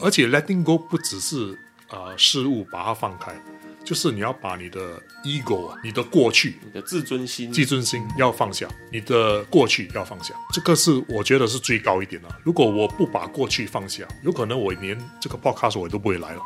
[0.00, 1.58] 而且 letting go 不只是
[1.90, 3.34] 呃事物把它放开，
[3.84, 12.28] 就是你要把你的 ego 啊，你的过去、你的自尊心，自尊心要放下，你的过去要放下，这个是我觉得是最高一点的。
[12.42, 16.40] 如果我不把过去放下，有可能我连这个 podcast 我都不会来了。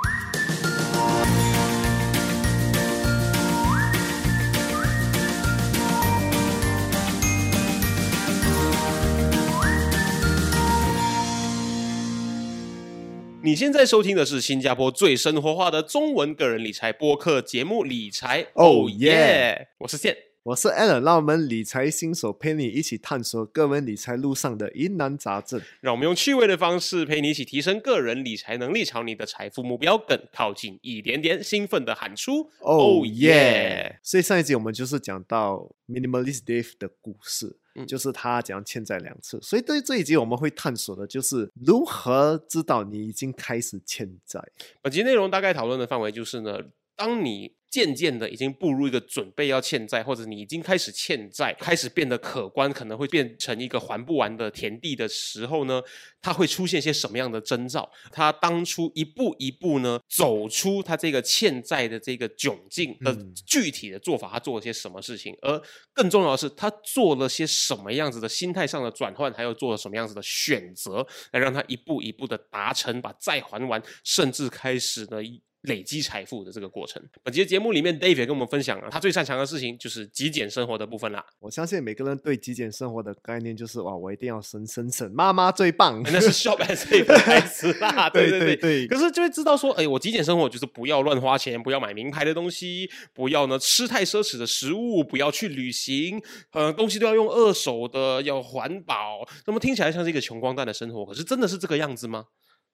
[13.46, 19.68] 你现在收听的是新加坡最生活化的中文个人理财播客节目《理财 Oh 耶！
[19.78, 20.16] 我是健。
[20.46, 25.60] 我是 Alan，让我们理财新手陪你一起探索个人理财路上的疑难杂症。
[25.80, 31.42] 让我们用趣味的方式陪你一起提升个人理财能力，朝你的财富目标更靠近一点点。
[31.42, 33.96] 兴奋的喊出 Oh Oh yeah！
[34.04, 39.40] 所以上一集我们就是讲到 Minimalist Dave 的故事，嗯就是他讲欠债两次。
[39.42, 44.40] 所以对这一集我们会探索的就是如何知道你已经开始欠债。
[44.80, 46.60] 本集内容大概讨论的范围就是呢，
[46.94, 55.82] 当你渐渐的已经步入一个准备要欠债，或者你已经开始欠债，开始变得可观，可能会变成一个还不完的田地的时候呢，
[56.22, 57.86] 它会出现些什么样的征兆？
[58.10, 65.36] 他当初一步一步呢走出他这个欠债的这个窘境的嗯具体的做法，他做了些什么事情？
[65.42, 65.60] 而
[65.92, 75.22] 更重要的是，他做了些什么样子的心态上的转换，还有做了什么样子的选择，来让他一步一步的达成把债还完，甚至开始呢
[75.66, 77.02] 累积财富的这个过程。
[77.22, 81.24] 本节节目里面，Dave 也跟我们分享了他最擅长的事情，就是极简生活的部分啦。
[81.38, 86.02] 我相信每个人对极简生活的概念就是哇，我一定要省省省，妈妈最棒。
[86.04, 96.22] 那是 Shop and Save 的台词啦， 对对对对对可是就会知道说，哎，我极简生活就是不要乱花钱，不要买名牌的东西，不要呢吃太奢侈的食物，不要去旅行，
[96.52, 99.26] 呃，东西都要用二手的，要环保。
[99.46, 102.26] 那么听起来像是一个穷光蛋的生活，可是真的是这个样子吗？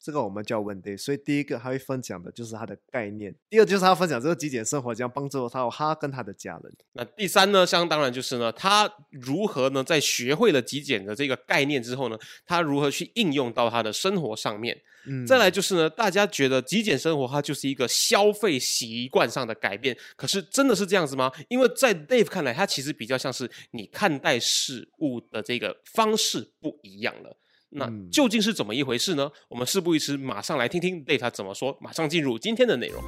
[0.02, 0.98] 这个我们就要问 Dave。
[0.98, 6.74] 所以第一个他会分享的就是他的概念，第二就是他分享这个极简生活将帮助到他跟他的家人。
[6.92, 14.80] 那第三呢，相当然就是呢，他如何呢，在学会了极简的这个概念之后呢，他如何去应用到他的生活上面？
[15.04, 21.28] 嗯再来就是呢，大家觉得极简生活它就是一个消费习惯上的改变，可是真的是这样子吗？
[21.48, 27.36] 因为在 Dave 看来，它其实比较像是你看待事物的这个方式不一样了。
[27.71, 29.29] 那嗯究竟是怎么一回事呢？
[29.49, 31.77] 我们事不宜迟，马上来听听 Dave 他怎么说。
[31.81, 33.03] 马上进入今天的内容。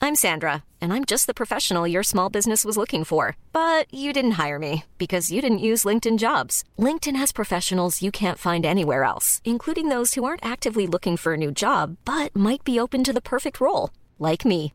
[0.00, 3.36] I'm Sandra, and I'm just the professional your small business was looking for.
[3.52, 6.62] But you didn't hire me because you didn't use LinkedIn jobs.
[6.78, 11.32] LinkedIn has professionals you can't find anywhere else, including those who aren't actively looking for
[11.32, 14.74] a new job but might be open to the perfect role, like me.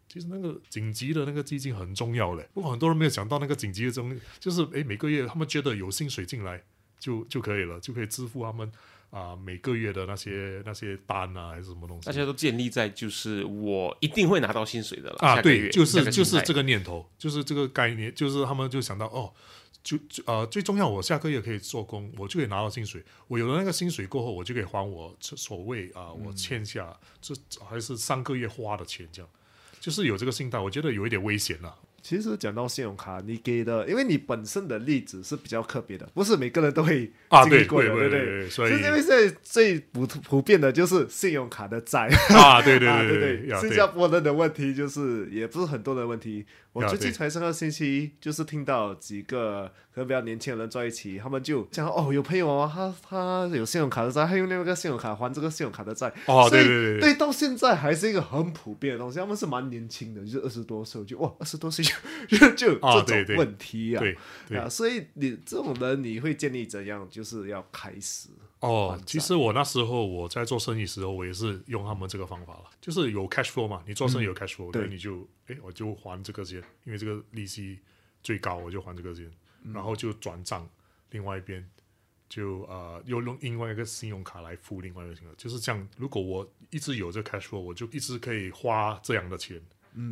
[0.11, 2.45] 其实那个紧急的那个基金很重要嘞。
[2.53, 6.61] 不过很多人没有想到那个紧急的中，就是诶每个月他们觉得有薪水进来
[6.99, 8.69] 就就可以了，就可以支付他们
[9.09, 12.05] 啊、每个月的那些那些单啊还是什么东西。
[12.05, 19.31] 大家都建立在就是我一定会拿到薪水的了啊，对，就是就是这个念头，就是这个概念，就是他们就想到哦，
[19.81, 27.33] 就就呃最重要，我下个月可以做工，我就可以拿到薪水，我有了那个薪水过后，我就可以还我这所谓啊、我欠下这
[27.65, 29.29] 还是上个月花的钱，这样
[29.81, 31.75] 就是有这个信贷，我觉得有一点危险了。
[32.01, 46.45] 其实讲到信用卡，你给的，因为你本身的例子是比较特别的，不是每个人都会啊对经历过的，对对对不对对所以就是因为现在最普普遍的就是信用卡的债 啊对对啊对对对新加坡人的问题就是也不是很多的问题。
[46.73, 56.07] 我最近才上个星期就是听到几个可能比较年轻的人在一起，他们就讲哦，有朋友啊，他他有信用卡的债，他用那个信用卡还这个信用卡的债。
[56.27, 59.19] 哦对对对对，到现在还是一个很普遍的东西。
[59.19, 61.83] 他们是蛮年轻的，就是二十多岁，我就哇，二十多岁
[62.29, 63.99] 就就就这种问题啊。
[63.99, 64.17] 对
[64.47, 67.07] 对啊，所以你这种人，你会建议怎样？
[67.09, 68.29] 就是要开始
[68.59, 77.79] 哦其实我那时候我在做生意时候，我也是用他们这个方法了，就是有 cash flow 嘛，你做生意有 cash flow，、对那你就哎我就还这个钱，因为这个利息
[78.21, 79.31] 最高，我就还这个钱，
[79.73, 80.69] 然后就转账，
[81.09, 81.67] 另外一边
[82.29, 85.89] 就呃又用另外一个信用卡来付另外一个信用卡，就是这样。
[85.97, 89.59] 如果我一直有这 cash flow，我就一直可以花这样的钱，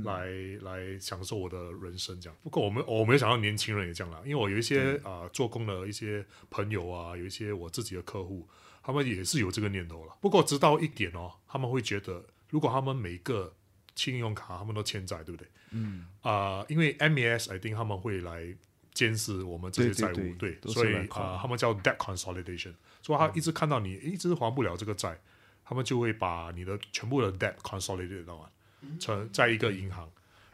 [0.04, 0.30] 来
[0.62, 2.38] 来享受我的人生这样。
[2.44, 8.48] 不过我们我没有想到年轻人也这样啦，因为我有一些啊、做工的一些朋友啊，有一些我自己的客户，
[8.84, 10.18] 他们也是有这个念头了。
[10.22, 13.54] 不过直到一点哦，他们会觉得，如果他们每个
[13.96, 15.48] 信用卡他们都欠债，对不对？
[15.72, 18.56] 嗯啊、因为 MAS I think 他们会来
[18.92, 25.20] 监视我们这些债务，对对，所以啊、他们叫 debt consolidation，所以他一直看到你一直还不了这个债，
[25.64, 28.52] 他们就会把你的全部的 debt consolidate 到完，
[29.00, 30.10] 存在一个银行，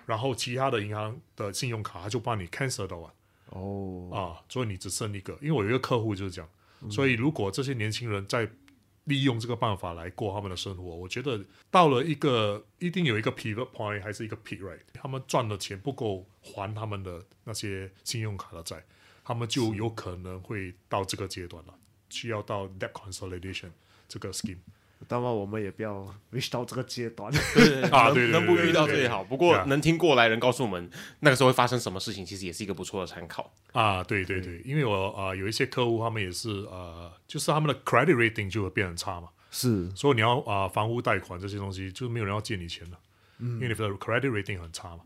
[0.06, 3.12] 然后其他的银行的信用卡他就帮你 cancel 到完。
[3.50, 5.34] 哦，啊，所以你只剩一个。
[5.42, 6.50] 因为我有一个客户就是这样，
[6.92, 8.50] 所以如果这些年轻人在
[9.06, 11.40] 利用这个办法来过他们的生活，我觉得
[11.70, 18.84] 到了一个一定有一个 pivot point 还是一个 right，他们赚的钱不够还他们的那些信用卡的债，
[19.24, 21.74] 他们就有可能会到这个阶段了，
[22.10, 23.70] 需要到 debt consolidation
[24.08, 24.58] 这个 scheme。
[25.08, 27.32] 当然我们也不要 reach 到这个阶段。
[27.54, 29.24] 对啊对对能不遇到最好。
[29.24, 30.90] 不过能听过来人告诉我们
[31.20, 33.54] 那个时候会发生什么事情，其实也是一个不错的参考。
[33.74, 39.30] 啊，对对对，因为我啊、有一些客户他们也是呃，就是他们的 credit rating 就会变很差嘛。
[39.52, 42.98] 是所以你要啊、房屋贷款这些东西，就是没有人要借你钱了，
[43.40, 45.02] 因为你的 credit rating 很差嘛。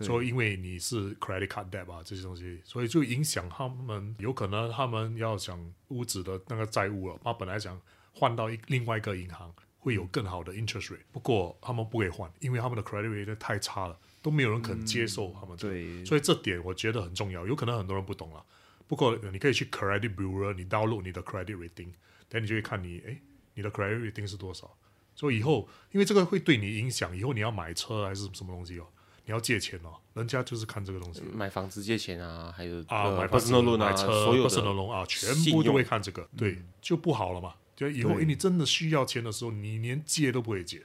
[0.00, 5.56] 所以因为你是 credit card debt 啊这些东西，所以就影响他们，有可能他们要想
[5.88, 7.80] 屋子的那个债务了，他本来想
[8.14, 15.74] 换到一另外一个银行会有更好的 interest rate，不过他们不给换，因为他们的 credit rating 太差了，都没有人肯接受他们这个。
[15.74, 18.42] 对所以这点我觉得很重要，有可能很多人不懂了。
[18.86, 21.88] 不过呃你可以去 credit bureau，你 download 你的 credit rating，
[22.28, 23.20] 等你就会看你诶，
[23.54, 24.70] 你的 credit rating 是多少。
[25.14, 28.86] 所以以后，因为这个会对你影响，以后你要买车还是什么东西哦，
[29.24, 31.22] 你要借钱哦，人家就是看这个东西。
[31.32, 37.54] 买房子借钱啊，还有啊，呃买房子 personal loan 啊，买车、所有 personal 的 loan 啊，全部都会看这个，对，就不好了嘛。
[37.76, 40.82] 就以后，对诶，你真的需要钱的时候，你连借都不会借。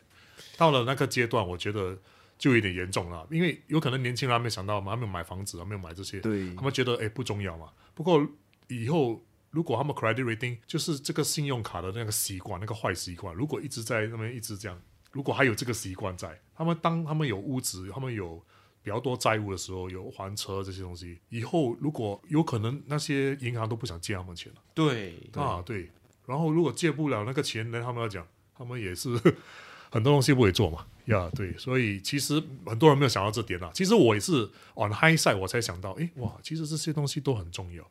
[0.58, 1.98] 到了那个阶段，我觉得
[2.38, 7.70] 就有点严重了，因为有可能年轻人还没想到嘛，还没有买房子，还没有买这些，对他们觉得诶不重要嘛。
[7.94, 8.28] 不过
[8.68, 14.82] 以后如果他们 credit rating 就是这个信用卡的那个习惯，那个坏习惯，如果一直在那边一直这样，
[15.12, 18.44] 如果还有这个习惯在，他们当他们有屋子，他们有
[18.84, 25.90] 比较多债务的时候，有还车这些东西，以后如果有可能那些银行都不想借他们钱了对啊，对。
[26.30, 29.10] 然后如果借不了那个钱，呢他们要讲，他们也是
[29.90, 31.58] 很多东西不会做嘛，呀、对。
[31.58, 33.72] 所以其实很多人没有想到这点啊。
[33.74, 34.44] 其实我也是
[34.76, 37.84] on hindsight 我才想到，诶，哇，其实这些东西都很重要。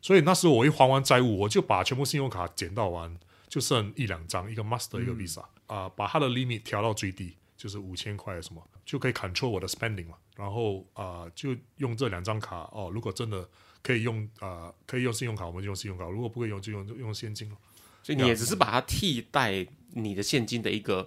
[0.00, 10.14] 所以那时候我一还完债务，我就把全部信用卡减到完，就剩一两张，一个 Master 一个 Visa 啊、把它的 limit 调到最低，就是五千块什么，就可以 control 我的 spending 嘛。
[10.36, 13.46] 然后啊、就用这两张卡哦，如果真的
[13.82, 17.56] 可以用啊、可以用信用卡，我们就用信用卡；如果不可以用，就用用现金了。
[18.02, 21.06] 所以你也只是把它替代你的现金的一个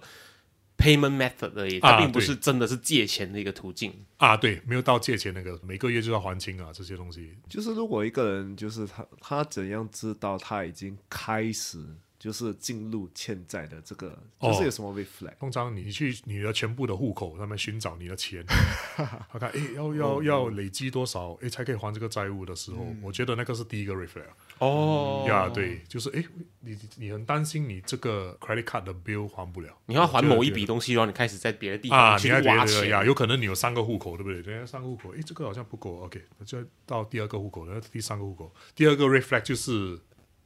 [0.76, 3.92] payment method 而已，啊它并不是真的是借钱的一个途径。
[4.16, 7.36] 啊，对，没有到借钱那个，每个月就要还清啊，这些东西。
[7.48, 11.78] 就是如果一个人就是他他怎样知道他已经开始
[12.18, 15.36] 就是进入欠债的这个，哦就是有什么 reflect？
[15.38, 18.42] 通常你去你的全部的户口上面寻找你的钱，
[19.30, 24.30] 他看诶要要要累积多少诶才可以还这个债务的时候，我觉得那个是第一个 reflect
[24.64, 26.24] 哦呀，对，就是诶
[26.60, 32.80] 你你很担心你这个 credit card 的 bill 还不了，你要还某一笔东西，然后你开始在别的地啊，方去挖钱。
[32.80, 34.40] 的呀，有可能你有三个户口，对不对？
[34.40, 40.00] 人家三个户口，诶这个好像不够，OK，那就到第二个户口，然后第三个户口，第二个 reflect 就是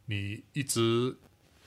[0.06, 1.16] 你一直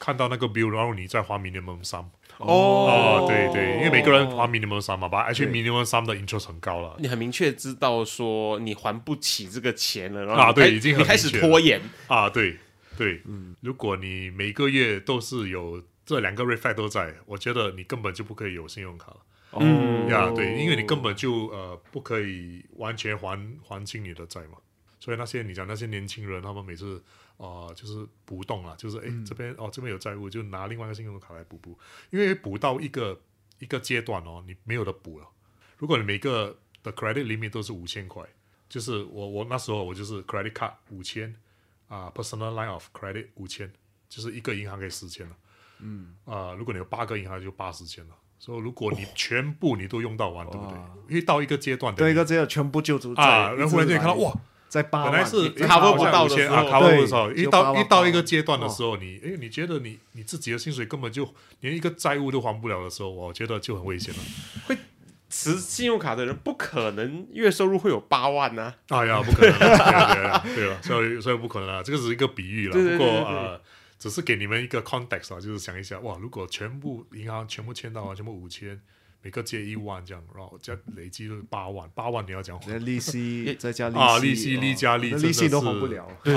[0.02, 2.06] 看到那个 bill，然后你再花 minimum sum。
[2.40, 6.96] 哦，对对，因为每个人还 minimum sum 嘛，把而且 minimum sum 的 interest 很高了。
[6.98, 12.58] 你很明确知道说你还不起这个钱了，然后啊对已经很你开始拖延，啊，对
[12.98, 13.22] 对，
[13.60, 19.18] 如果你每个月都是有这两个 reflect 都在，我觉得你根本就不可以有信用卡了。
[19.60, 24.58] 嗯呀对，因为你根本就呃不可以完全还还清你的债嘛。
[25.00, 27.04] 所以那些你讲那些年轻人，他们每次
[27.42, 31.78] 啊、呃就是补洞了，就是哎、这边哦这边有债务，就拿另外一个信用卡来补补，
[32.12, 33.20] 因为补到一个
[33.58, 35.28] 一个阶段哦，你没有的补了。
[35.78, 38.24] 如果你每个的 credit limit 都是五千块，
[38.70, 41.36] 就是我我那时候我就是 credit card 五千
[41.88, 43.72] 啊，personal line of credit 五千，
[44.08, 45.36] 就是一个银行可以十千了。
[45.80, 48.16] 嗯啊、如果你有八个银行就八十千了。
[48.38, 50.76] 所以如果你全部你都用到完，对不对？
[51.10, 54.36] 因为到一个阶段，对一个这样全部救助啊，然后忽然间看到哇，
[54.72, 61.28] 在八万，本来是你 cover 不到的时候到，对一到一到一个阶段的时候，你哎，你觉得你你自己的薪水根本就
[61.60, 64.20] 连一个债务都还不了的时候，我觉得就很危险了。
[64.66, 64.78] 会
[65.30, 72.72] 持信用卡的人不可能月收入会有八万啊呐、哎呀，不可能啊，对了，所以所以不可能啊，这个只是一个比喻了。
[72.72, 73.60] 对对不过对对
[74.00, 78.82] 只是给你们一个 context 啊，就是想一下，哇，如果全部银行全部签到啊，全部五千
[79.24, 86.08] 每个借一万这样，然后加累积就是八万，八万你要讲那利息 再加利息啊利息哦利加利利息都是还不了。
[86.24, 86.34] 对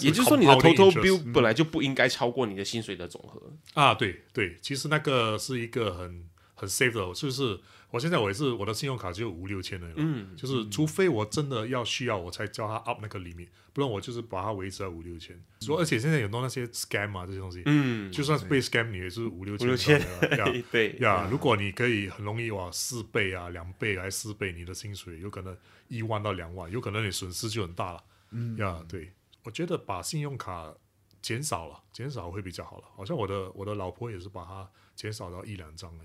[0.00, 3.52] 也就是说，你的 total bill 本来就不应该超过你的薪水的总和。
[3.74, 7.58] 啊，对对，其实那个是一个很很 safe 的，就是
[7.90, 15.42] 我现在我也是我的信用卡只有五六千了，嗯，就是除非我真的要需要，我才叫他 up 那个 limit，不然我就是把它维持在五六千。
[15.60, 20.00] 说而且现在有很多那些 scam 啊这些东西，嗯，就算是被 scam 你也是五六千五六千
[20.70, 25.56] 对呀，如果你可以很容易哇四倍啊两倍还是四倍你的薪水，有可能
[25.88, 28.04] 一万到两万，有可能你损失就很大了。
[28.32, 28.56] 嗯。
[28.58, 29.12] 呀，对，
[29.44, 30.74] 我觉得把信用卡
[31.22, 32.84] 减少了，减少会比较好了。
[32.94, 36.04] 好像我的我的老婆也是把它减少到一两张哎，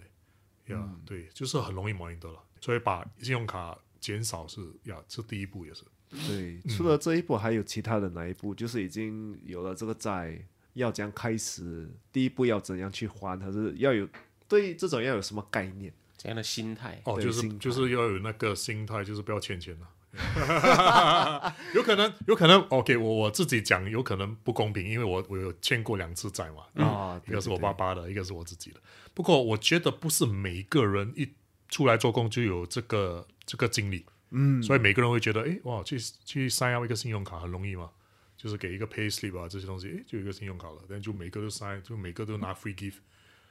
[0.67, 5.84] 呀，对，就是很容易赢得了，所以把信用卡减少是呀，这第一步也是。
[6.27, 8.53] 对，除了这一步，还有其他的哪一步？
[8.53, 10.38] 就是已经有了这个债，
[10.74, 11.89] 要怎样开始？
[12.12, 13.39] 第一步要怎样去还？
[13.39, 14.08] 还是要有
[14.48, 15.91] 对这种要有什么概念？
[16.15, 17.01] 怎样的心态。
[17.05, 19.89] 哦，就是就是要有那个心态，就是不要欠钱了。
[21.74, 28.79] 有可能，有可能，OK，我我自己讲，有可能不公平，因为我我有欠过两次债嘛，啊一个是我爸爸的，一个是我自己的。
[29.13, 31.27] 不过我觉得不是每个人一
[31.70, 37.89] 出来做工就有这个这个经历，嗯，所以每个人会觉得，哎，哇，去去 sign up 一个信用卡很容易嘛，
[38.38, 42.98] 就是给一个 pay slip 啊这些东西，哎，就有一个信用卡了，但就每个都 sign，就每个都拿 free gift。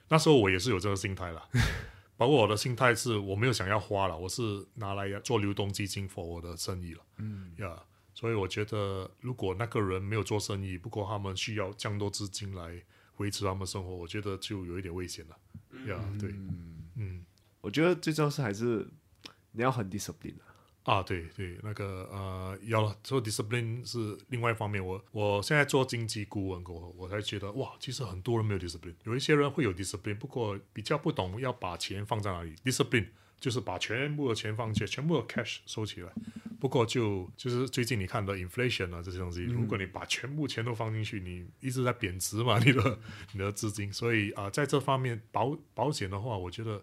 [0.07, 1.47] 那时候我也是有这个心态啦，
[2.15, 7.51] 包括我的心态是我没有想要花了，我是拿来做流动基金 for 我的生意了，嗯。
[7.57, 7.81] 呀
[8.13, 12.79] 所以我觉得如果那个人没有做生意，不过他们需要降多资金来
[13.17, 15.37] 维持他们生活，我觉得就有一点危险了，
[15.87, 16.29] 呀、对，
[16.95, 17.25] 嗯。
[17.59, 18.87] 我觉得最重要是还是
[19.51, 20.52] 你要很 discipline 啊。
[20.83, 24.85] 啊，对对，那个呃，要了做 discipline 是另外一方面。
[24.85, 32.53] 我我现在做经济顾问过后，我才觉得哇，其实很多人没有 discipline，有一些人会有 discipline，不过比较不懂要把钱放在哪里。
[32.65, 33.07] discipline
[33.39, 36.11] 就是把全部的钱放进去，全部的 cash 收起来。
[36.59, 42.99] 不过就就是最近你看的 inflation 啊这些东西，如果你把全部钱都放进去，你一直在贬值嘛，你的
[43.33, 43.91] 你的资金。
[43.91, 46.81] 所以啊、在这方面保保险的话，我觉得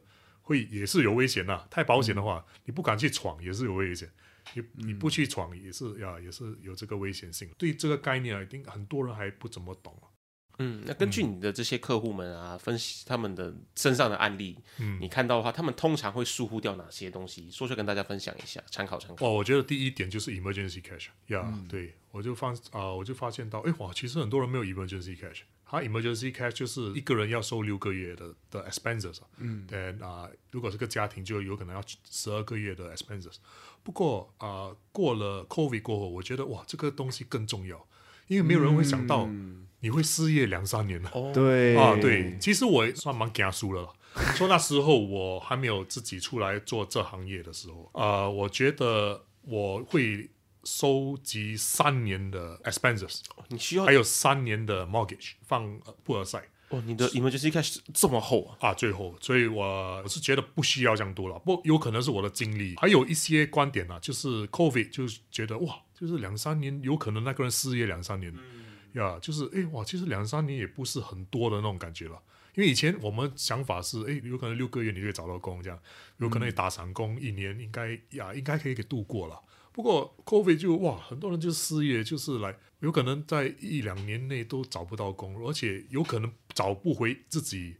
[0.50, 1.69] 会也是有危险的。
[1.71, 4.11] 太保险的话，你不敢去闯也是有危险。
[4.54, 7.49] 你你不去闯也是呀，也是有这个危险性。
[7.57, 10.11] 对这个概念啊，一定很多人还不怎么懂啊。
[10.59, 17.49] 嗯，那根据你的这些客户们啊，分析他们的身上的案例，嗯你看到的话，他们通常会疏忽掉哪些东西？
[17.49, 19.25] 说出来跟大家分享一下，参考参考。
[19.25, 25.42] 哦，我觉得第一点就是 emergency cash 呀、对我就发啊、我就发现到，哎哇，其实很多人没有 emergency cash。
[25.71, 33.37] 他 emergency cash 就是一个人要收六个月的的 expenses 啊，嗯，then 啊、如果是个家庭，就有可能要十二个月的 expenses。
[33.85, 37.87] 不过啊、过了 COVID 过后，我觉得哇，这个东西更重要，
[38.27, 39.29] 因为没有人会想到
[39.79, 41.11] 你会失业两三年了。
[41.15, 43.93] 哦，对啊，对，其实我也算蛮惊输了啦。
[44.35, 50.29] 说那时候我还没有自己出来做这行业的时候，啊，我觉得我会
[50.64, 58.69] 收集三年的 expenses，你需要还有三年的 mortgage 放呃布尔赛哦，你的 emergency cash 这么厚啊？
[58.69, 59.64] 啊，最后，所以我
[60.02, 68.33] 我是觉得不需要这样多了，不有可能是我的经历，还有一些观点啊，就是 COVID 就是觉得哇，就是两三年有可能那个人失业两三年，
[68.93, 72.23] 呀，就是诶哇，其实两三年也不是很多的那种感觉了。
[72.55, 75.79] 因为以前我们想法是，诶，有可能六个月你就可以找到工，这样
[76.19, 79.40] 有可能你打散工一年应该呀，应该可以给度过了。
[79.73, 87.77] 不过 COVID 就哇，很多人就失业，就是来有可能在一两年内都找不到工，而且有可能找不回自己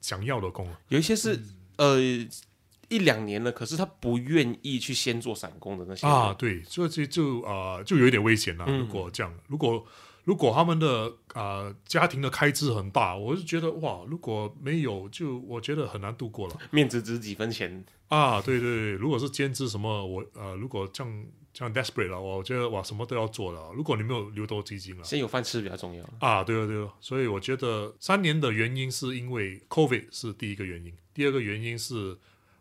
[0.00, 0.78] 想要的工了。
[0.88, 1.40] 有一些是、
[1.76, 1.98] 呃
[2.88, 8.66] 一两年了，可是他不愿意去先做散工的那些啊，对，所以就就啊、就有一点危险了。
[8.66, 9.86] 如果这样，如果
[10.24, 17.84] 如果他们的啊、家庭的开支很大，我就觉得哇，如果没有，就我觉得很难度过了面子值几分钱。
[18.08, 18.40] 啊。
[18.42, 23.70] 对对对，如果是兼职什么，我呃，如果这样这样 desperate 了，我觉得哇，什么都要做了。
[23.74, 25.04] 如果你没有留多基金了。
[25.04, 26.04] 先有饭吃比较重要。
[26.20, 32.16] 啊，对了对了，所以我觉得三年的原因是因为 COVID 是第一个原因，第二个原因是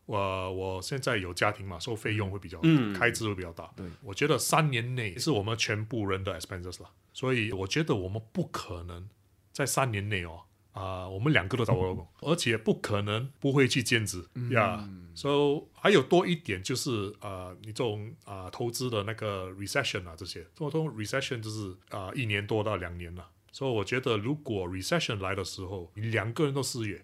[0.09, 3.71] 我、我现在有家庭嘛，所以费用会比较，嗯开支会比较大。
[3.75, 9.07] 对，我觉得三年内是我们全部人的 expenses 了，所以我觉得我们不可能
[9.51, 10.41] 在三年内哦。
[10.71, 14.87] 啊、我们两个都找不到工，而且不可能不会去兼职呀。
[15.13, 23.27] 所以还有多一点就是啊、你这种啊、投资的那个 recession 啊这些，这种 recession 就是啊、一年多到两年了。
[23.51, 27.03] 所以我觉得如果 recession 来的时候，你两个人都失业，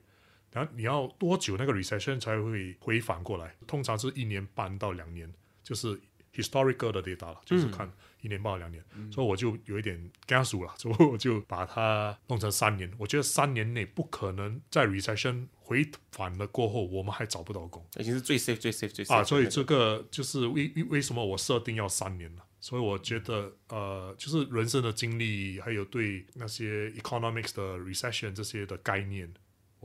[0.55, 3.53] 然后你要多久那个 recession 才会回返过来？
[3.67, 5.29] 通常是一年半到两年，
[5.61, 5.99] 就是
[6.33, 12.89] historical 的 data 了，就是看一年半到两年，嗯所以我就有一点跟他数了，所以我就把它弄成三年。
[12.97, 22.45] 我觉得三年内不可能在 recession 回返了过后，我们还找不到工已经是最 safe 最 safe 最 safe 啊，所以这个就是为为为什么我设定要三年了。
[22.61, 29.31] 所以我觉得，呃，就是人生的经历，还有对那些 economics 的 recession 这些的概念，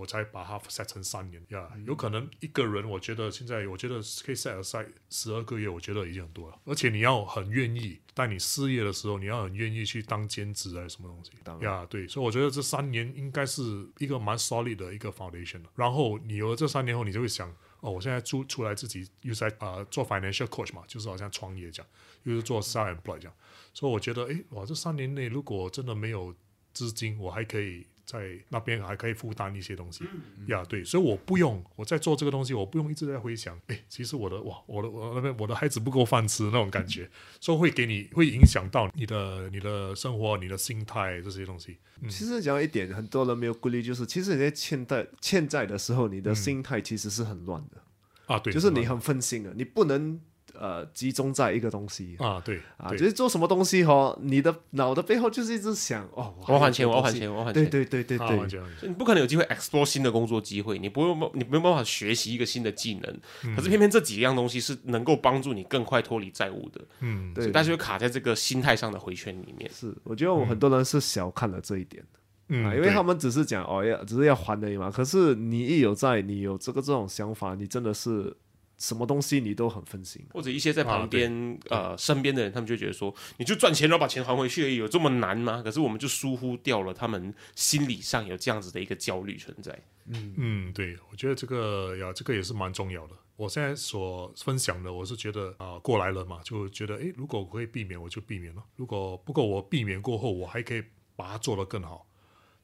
[0.00, 1.70] 我才把它 set 成三年呀。
[1.86, 6.58] 有可能一个人，我觉得现在我觉得可以 set aside 十二个月，我觉得已经很多了。
[6.64, 11.86] 而且你要很愿意，在你事业的时候，你要很愿意去当兼职还是什么东西当然呀？
[11.86, 17.54] 对，所以我觉得这三年应该是一个蛮 solid 的一个 foundation 了然后你有了这三年后，你就会想。
[17.82, 21.90] 哦，我现在出出来自己又在啊、呃做 financial coach 嘛，就是好像创业这样，
[22.24, 23.34] 又是做 self employed 这样，
[23.72, 26.34] 所以我觉得，诶，哇，这三年内如果真的没有
[26.74, 30.04] 资金，我还可以在那边还可以负担一些东西。
[30.48, 30.64] 呀。
[30.68, 37.08] 对，所以我不用我在做这个东西，我不用一直在回想，诶，其实我的哇，我的我那边我的孩子不够饭吃那种感觉，
[37.40, 41.76] 所以会给你会影响到你的你的生活、你的心态这些东西。
[42.08, 46.22] 其实讲一点，很多人没有顾虑，就是其实你在欠债欠债的时候，你嗯。
[46.22, 47.82] 的心态其实是很乱的，
[48.26, 50.20] 啊，对，就是你很分心的，你不能
[50.60, 57.68] 呃集中在一个东西啊，对啊，就是做什么东西哦，你的脑的背后就是一直想哦，我要还钱，我要还钱，我要还钱。
[57.70, 63.20] 对对对对你不可能有机会 explore 新的工作机会，你不用，你没有办法学习一个新的技能。
[63.44, 69.70] 嗯可是偏偏这几样东西是能够帮助你更快脱离债务的，嗯，对，所以大家就卡在这个心态上的回圈里面。
[69.72, 72.04] 是，我觉得我很多人是小看了这一点。
[72.48, 74.90] 嗯，啊，因为他们只是讲哦要只是要还而已嘛。
[74.90, 78.36] 可是你一有在，你有这个这种想法，你真的是
[78.80, 80.26] 什么东西你都很分心。
[80.32, 85.62] 或者一些在啊旁边、呃身边的人，他们就觉得说，你就赚钱然后把钱还回去而已，有这么难吗？
[85.62, 89.78] 可是我们就疏忽掉了他们心理上有这样子的一个焦虑存在。
[90.06, 93.14] 嗯嗯，对，我觉得这个呀，这个也是蛮重要的。
[93.36, 100.82] 我现在所分享的，我是觉得啊、过来了嘛，就觉得诶，如果我可以避免，我就避免了；如果不过我避免过后，我还可以
[101.16, 102.06] 把它做得更好，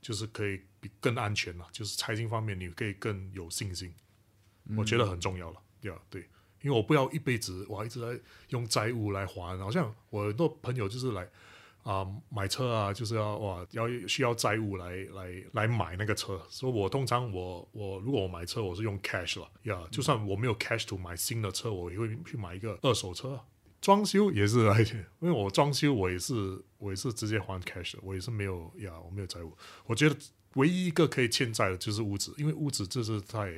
[0.03, 1.67] 就是可以比更安全了。
[1.73, 3.95] 就是财经方面，你可以更有信心，
[4.77, 5.55] 我觉得很重要了。
[5.55, 5.63] 呀、
[6.11, 6.23] 对，
[6.63, 11.29] 因为我不要一辈子我还一直在用债务来还，好像我很多朋友就是来。
[11.83, 16.37] 啊、买车啊，就是要哇，要需要债务来来来买那个车。
[16.49, 19.81] 所以我通常我我如果我买车，我是用 cash 了呀。
[19.89, 23.41] 就算我没有 cash to 买新的车，我也会去买一个二手车。
[23.81, 29.57] 装修也是，而 且因为我装修我也是我也是直接还 cash 的，我也是没有呀，我没有债务。
[29.87, 30.17] 我觉得
[30.55, 33.49] 唯一一个可以欠债的就是屋子，因为屋子这是太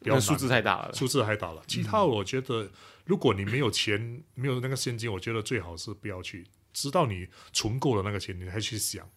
[0.00, 1.62] 比较难那数字太大了，数字太大了。
[1.66, 2.68] 其他我觉得，
[3.04, 9.08] 如果你没有钱，没有那个现金，我觉得最好是不要去，直到你存够了那个钱，你才去想。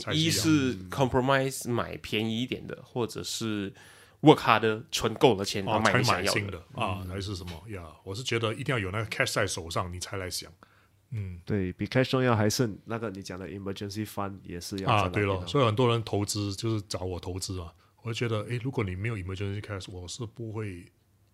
[0.00, 3.72] 才一是是 compromise 买便宜一点的，或者是
[4.20, 6.40] work hard 的存够了钱，然啊，后买才你想要的。
[6.40, 7.82] 买新的啊，还是什么呀？
[8.04, 10.52] 我是觉得一定要有那个 cash 在手上，你才来想
[11.12, 15.08] 嗯对比 cash 重要，还是那个你讲的 emergency fund 也是要啊。
[15.08, 17.72] 对了，所以很多人投资就是找我投资啊。
[18.08, 20.84] 我觉得，诶，如果你没有 emergency cash，我是不会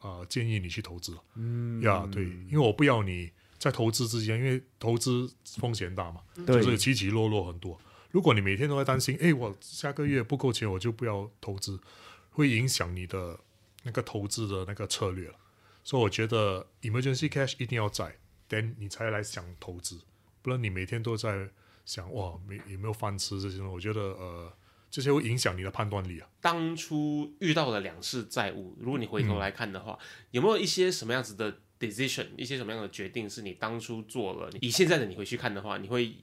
[0.00, 1.18] 啊、建议你去投资的。
[1.36, 7.80] 嗯呀，对，因为我不要你在投资之间，因为投资风险大嘛，对就是起起落落很多。
[8.10, 11.80] 如果你每天都在担心，诶，我下个月不够钱，我就不要投资，
[12.30, 13.40] 会影响你的
[13.84, 15.34] 那个投资的那个策略了。
[15.82, 20.00] 所以我觉得 emergency cash 一定要在，then 你才来想投资，
[20.42, 21.48] 不然你每天都在
[21.84, 24.52] 想哇没有没有饭吃这些我觉得呃
[24.94, 26.28] 这些会影响你的判断力啊。
[26.40, 29.98] 当初遇到了两次债务，如果你回嗯头来看的话，
[30.30, 34.48] 有没有一些什么样子的 decision，一些什么样的决定是你当初做了？
[34.60, 36.14] 以现在的你回去看的话，你会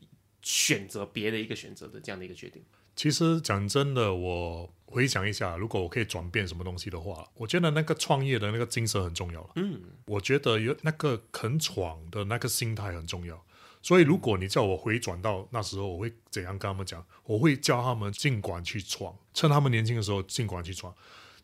[0.42, 2.64] 选择别的一个选择的这样的一个决定？
[2.96, 9.50] 其实讲真的，我回想一下，如果我可以转变什么东西的话，我觉得那个创业的那个精神很重要了。
[9.58, 13.44] 嗯，我觉得有那个肯闯的那个心态很重要。
[13.82, 17.04] 所以，如果你叫我回转到那时候，我会怎样跟他们讲？
[17.24, 20.94] 我会教他们尽管去闯，趁他们年轻的时候尽管去闯，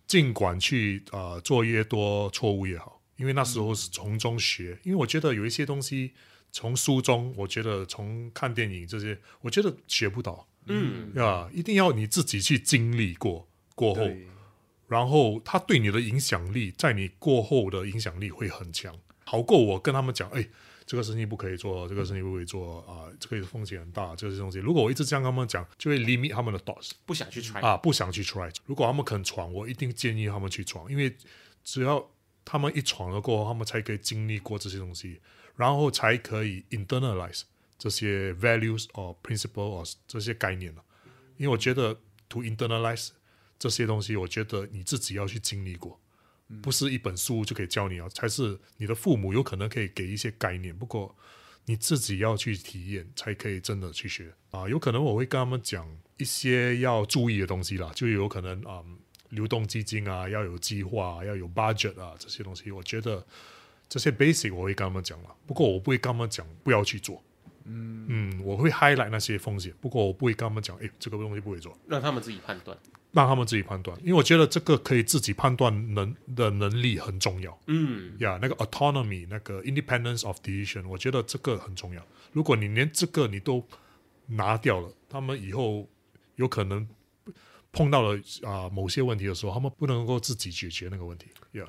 [0.06, 4.78] 尽管去呃做越多错误越好，因为那时候是从中学。
[4.84, 6.14] 因为我觉得有一些东西
[6.52, 10.48] 从书中，我觉得从看电影这些，我觉得学不到。
[10.68, 14.08] 嗯，啊，一定要你自己去经历过过后，
[14.88, 18.96] 然后他对你的影响力，在你过后的影响力会很强，
[19.26, 20.48] 好过我跟他们讲，哎，
[20.88, 24.58] 这个事情不可以做，这个事情不可以做啊，这个风险很大，这些东西。
[24.58, 28.50] 如果我一直这样跟他们讲，就会 limit 他们的 thoughts 不想去 try，、啊，不想去 try。
[28.66, 31.14] 如果他们肯闯，我一定建议他们去闯，因为
[31.64, 32.10] 只要
[32.46, 35.20] 他们一闯了过后，他们才可以经历过这些东西，
[35.58, 37.42] 然后才可以 internalize
[37.78, 40.82] 这些 values or principle or 这些概念了。
[41.36, 43.10] 因为我觉得 to internalize
[43.60, 46.00] 这些东西，我觉得你自己要去经历过，
[46.62, 51.16] 不是一本书就可以教你啊，才是你的父母有可能可以给一些概念，不过
[51.66, 54.68] 你自己要去体验，才可以真的去学啊。
[54.70, 55.86] 有可能我会跟他们讲
[56.18, 58.98] 一些要注意的东西啦，就有可能啊、嗯
[59.32, 63.28] 流动基金啊，要有计划，要有 budget 啊，这些东西，我觉得
[63.90, 65.36] 这些 basic 我会跟他们讲了。
[65.46, 67.22] 不过我不会跟他们讲不要去做。
[67.66, 71.78] 嗯嗯，我会 highlight 那些风险，不过我不会跟他们讲，诶，这个东西不会做。
[71.90, 72.78] 让他们自己判断。
[73.12, 77.58] 让他们自己判断，因为我觉得这个可以自己判断能的能力很重要。
[77.68, 82.06] 嗯，呀那个 autonomy，那个 independence of decision，我觉得这个很重要。
[82.32, 83.66] 如果你连这个你都
[84.28, 85.88] 拿掉了，他们以后
[86.36, 86.88] 有可能
[87.72, 91.28] 碰到了啊、某些问题的时候，他们不能够自己解决那个问题。
[91.54, 91.66] 呀、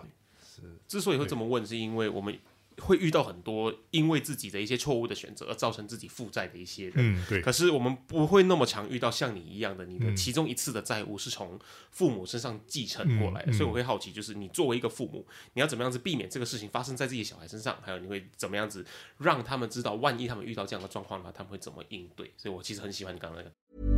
[0.86, 2.36] 之所以会这么问，是因为我们
[2.80, 6.94] 会遇到很多因为自己的一些错误的选择而造成自己负债的一些人。
[6.96, 11.58] 嗯，对可，是我们不会那么常遇到像你一样的，你的其中一次的债务是从
[11.90, 18.84] 父母身上继承过来的，嗯嗯所以我会好奇，就是你作为一个父母，你要怎么样子避免这个事情发生在自己小孩身上，还有你会怎么样子
[19.18, 22.32] 让他们知道，万一他们遇到这样的状况的话，他们会怎么应对。
[22.36, 23.97] 所以我其实很喜欢你刚刚那个。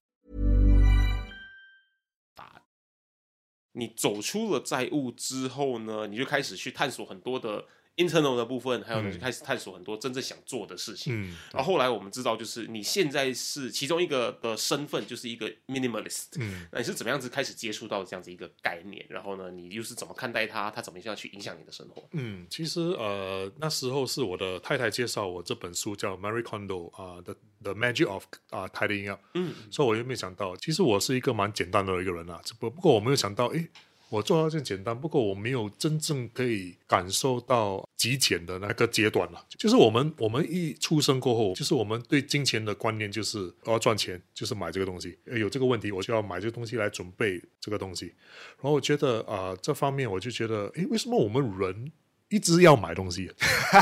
[3.73, 7.65] 你走出了债务之后呢，你就开始去探索很多的
[7.97, 11.13] internal 的部分，还有呢，就开始探索很多真正想做的事情。
[11.13, 16.27] 嗯，然后后来我们知道，就是你现在是其中一个的身份，就是一个 minimalist。
[16.39, 19.05] 嗯，那你是怎么样子开始接触到这样子一个概念？
[19.09, 20.71] 然后呢，你又是怎么看待它？
[20.71, 22.07] 它怎么样去影响你的生活？
[22.11, 33.67] 嗯，其实呃，那时候是我的太太介绍我这本书叫 Mary Kondo 啊、的 The Magic of 啊、Tidying Up，嗯，所以我又没有想到，其实我是一个蛮简单的一个人啊，只不不过我没有想到，诶，
[34.11, 39.41] 我做到这样简单，不过我没有真正可以感受到极简的那个阶段了。
[39.57, 48.07] 就是我们我们一出生过后，就是我们对金钱的观念就是我要赚钱，就是买这个东西，有这个问题我就要买这个东西来准备这个东西。
[48.57, 51.89] 然后我觉得啊、这方面我就觉得，诶，为什么我们人
[52.27, 53.31] 一直要买东西？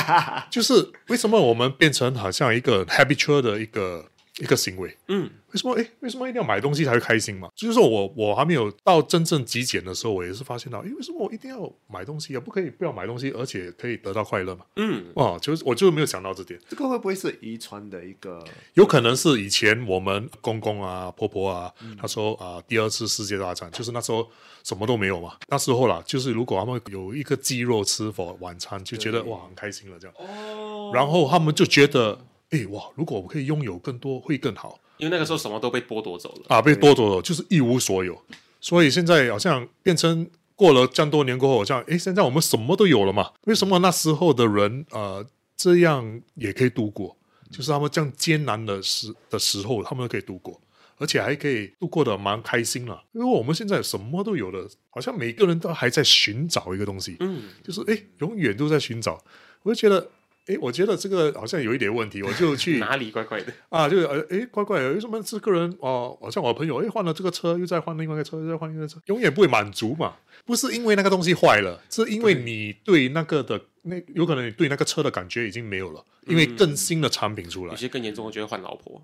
[0.51, 4.95] 就是为什么我们变成好像一个 habitual 的一个一个行为？
[5.07, 5.73] 嗯，为什么？
[5.75, 7.49] 诶，为什么一定要买东西才会开心嘛？
[7.55, 12.39] 就是说我我还没有到真正极简的时候，我也是发现到，诶，为什么我一定要买东西啊？
[12.39, 14.65] 不可以不要买东西，而且可以得到快乐嘛？
[14.77, 16.59] 嗯，哇，就是我就没有想到这点。
[16.69, 18.43] 这个会不会是遗传的一个？
[18.73, 24.27] 有可能是以前我们公公啊、婆婆啊，他说啊、第二次世界大战就是那时候
[24.63, 25.35] 什么都没有嘛。
[25.47, 30.15] 那时候啦，就是如果他们有一个鸡肉吃 for 晚餐，就觉得哇很开心了这样。
[30.17, 36.45] 哦，然后他们就觉得，哎哇，如果我可以拥有更多会更好因为那个时候什么都被剥夺走了。
[36.49, 38.19] 啊，被剥夺了就是一无所有。
[38.59, 43.31] 所以现在好像变成过了这样多年过后，好像哎，现在我们什么都有了嘛？
[43.45, 47.15] 为什么那时候的人呃这样也可以度过？
[47.51, 50.61] 就是他们这样艰难的时的时候，他们都可以度过，
[50.97, 53.01] 而且还可以度过的蛮开心了。
[53.13, 59.23] 因为我们现在什么都有了，好像每个人都还在寻找一个东西，嗯，就是哎，永远都在寻找。
[59.63, 60.09] 我就觉得，
[60.47, 63.53] 哎，我觉得这个好像有一点问题，我就去 哪里怪怪的？
[63.69, 70.15] 啊，就是哎，怪怪的，为什么这个人哦，好像我朋友，哎，换了这个车，又再换另外一个车，又再换另外一个车，永远不会满足嘛？
[70.45, 77.77] 不是因为那个东西坏了，是因为你对那个的那有可能你对那个车的感觉已经没有了，因为更新的产品出来有。
[77.77, 79.01] 些更严重的就会换老婆。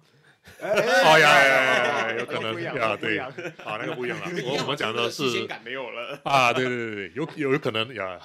[0.62, 3.32] 哦呀呀呀，有可能不一样呀，对，啊，
[3.80, 4.26] 那个不一样了。
[4.46, 6.20] 我我们讲的是新鲜感没有了。
[6.24, 8.20] 啊，对对对对，有有有可能呀，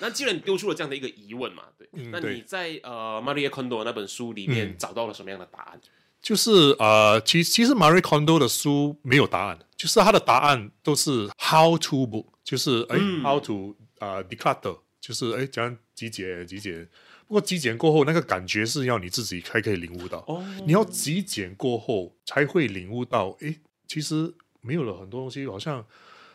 [0.00, 5.80] 那既然你丢出了这样的一个疑问嘛，对，那你在呃 Maria Kondo 那本书里面找到了什么样的答案？
[6.22, 16.88] 就是呃，其其实 Marie Kondo 的书没有答案，就是他的答案都是 how to book，就是哎、how to 啊、declutter，就是哎怎样极简极简。
[17.34, 20.18] 不过极简过后，那个感觉是要你自己才可以领悟到。
[20.28, 20.40] 哦。
[20.64, 23.56] 你要极简过后才会领悟到，哎，
[23.88, 25.84] 其实没有了很多东西，好像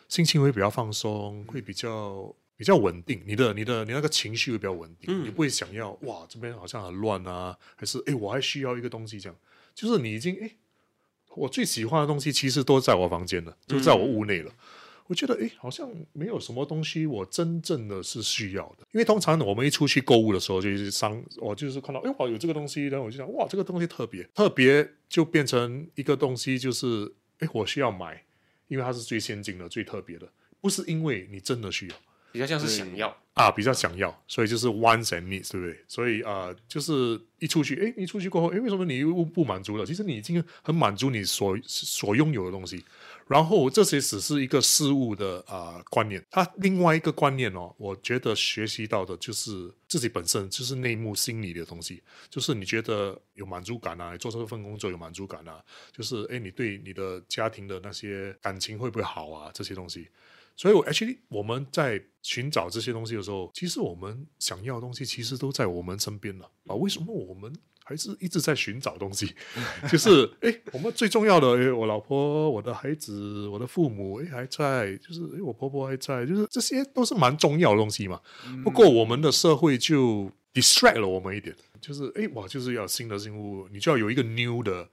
[0.08, 5.24] 心情会比较放松，会比较比较稳定，你的你的你那个情绪会比较稳定，嗯。
[5.24, 9.34] 你不会想要哇这边好像很乱啊，还是诶我还需要一个东西这样，
[9.74, 10.58] 就是你已经诶
[11.34, 14.52] 我最喜欢的东西其实都在我房间了，就在我屋内了。
[15.10, 28.22] 我觉得诶，好像没有什么东西我真正的是需要的，因为通常我们一出去购物的时候，就是商，我就是看到，诶，哇，有这个东西，然后我就想，哇，这个东西特别，特别就变成一个东西，就是，诶，我需要买，
[28.68, 30.28] 因为它是最先进的、最特别的，
[30.60, 31.96] 不是因为你真的需要。
[32.32, 33.16] 比较像是想要。
[33.34, 35.76] 啊，比较想要，所以就是 wants and needs，对不对？
[35.88, 39.86] 所以啊、就是一出去，诶，你出去过后，诶，为什么你又不满足了？
[39.86, 42.84] 其实你已经很满足你所所拥有的东西，
[43.30, 46.20] 然后这些只是一个事物的啊、呃观念。
[46.32, 55.62] 它另外一个观念哦，我觉得学习到的就是自己本身就是内幕心理的东西，就是你觉得有满足感啊，做这份工作有满足感啊，
[55.92, 59.48] 就是诶，你对你的家庭的那些感情会不会好啊？
[59.54, 60.08] 这些东西。
[60.56, 66.74] 所以我 actually 我们在寻找这些东西的时候，其实我们想要的东西其实都在我们身边了啊。
[66.74, 67.50] 为什么我们
[67.84, 69.34] 还是一直在寻找东西？
[69.90, 78.20] 就是哎，我们最重要的哎，我老婆、我的孩子、我的父母哎还在，就是哎我婆婆还在，就是这些都是蛮重要的东西嘛。
[78.62, 84.88] 不过我们的社会就 distract 了我们一点，就是哎，我，就是要新的新物，你就要有一个 new 的。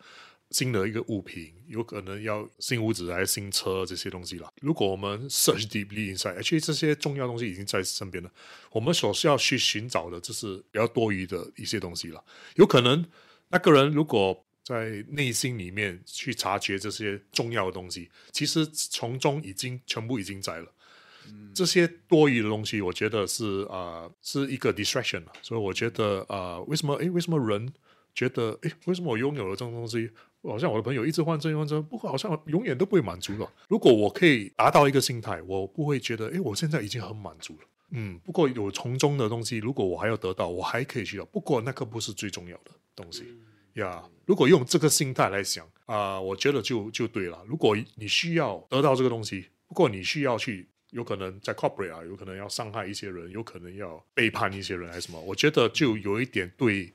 [0.51, 4.51] 新的一个物品，有可能要新屋子还是新车这些东西了。
[4.61, 8.31] 如果我们 search deeply inside，其实这些重要东西已经在身边了。
[8.71, 12.23] 我们所需要去寻找的，就是比较多余的一些东西了。
[12.55, 13.05] 有可能
[13.49, 20.73] 那个人如果在内心里面去察觉这些重要的东西，其实从中已经全部已经在了。
[21.53, 25.23] 这些多余的东西，我觉得是啊、是一个 distraction。
[25.41, 27.73] 所以我觉得啊、呃为什么诶，为什么人
[28.17, 30.09] 觉得诶，为什么我拥有了这种东西？
[30.41, 33.47] 好像我的朋友一直换这换这，不过好像永远都不会满足了。
[33.67, 37.67] 如果我可以达到一个心态，我不会觉得诶，我现在已经很满足了。
[37.91, 41.25] 嗯，不过有从中的东西，如果我还要得到，我还可以去要。
[41.25, 43.23] 不过那个不是最重要的东西
[43.73, 44.03] 呀。
[44.25, 47.45] 如果用这个心态来想啊、我觉得就就对了。
[47.47, 55.21] 如果你需要得到这个东西，不过你需要去，有可能在 corporate 啊，有可能要伤害一些人，有可能要背叛一些人，还是什么？
[55.21, 56.91] 我觉得就有一点对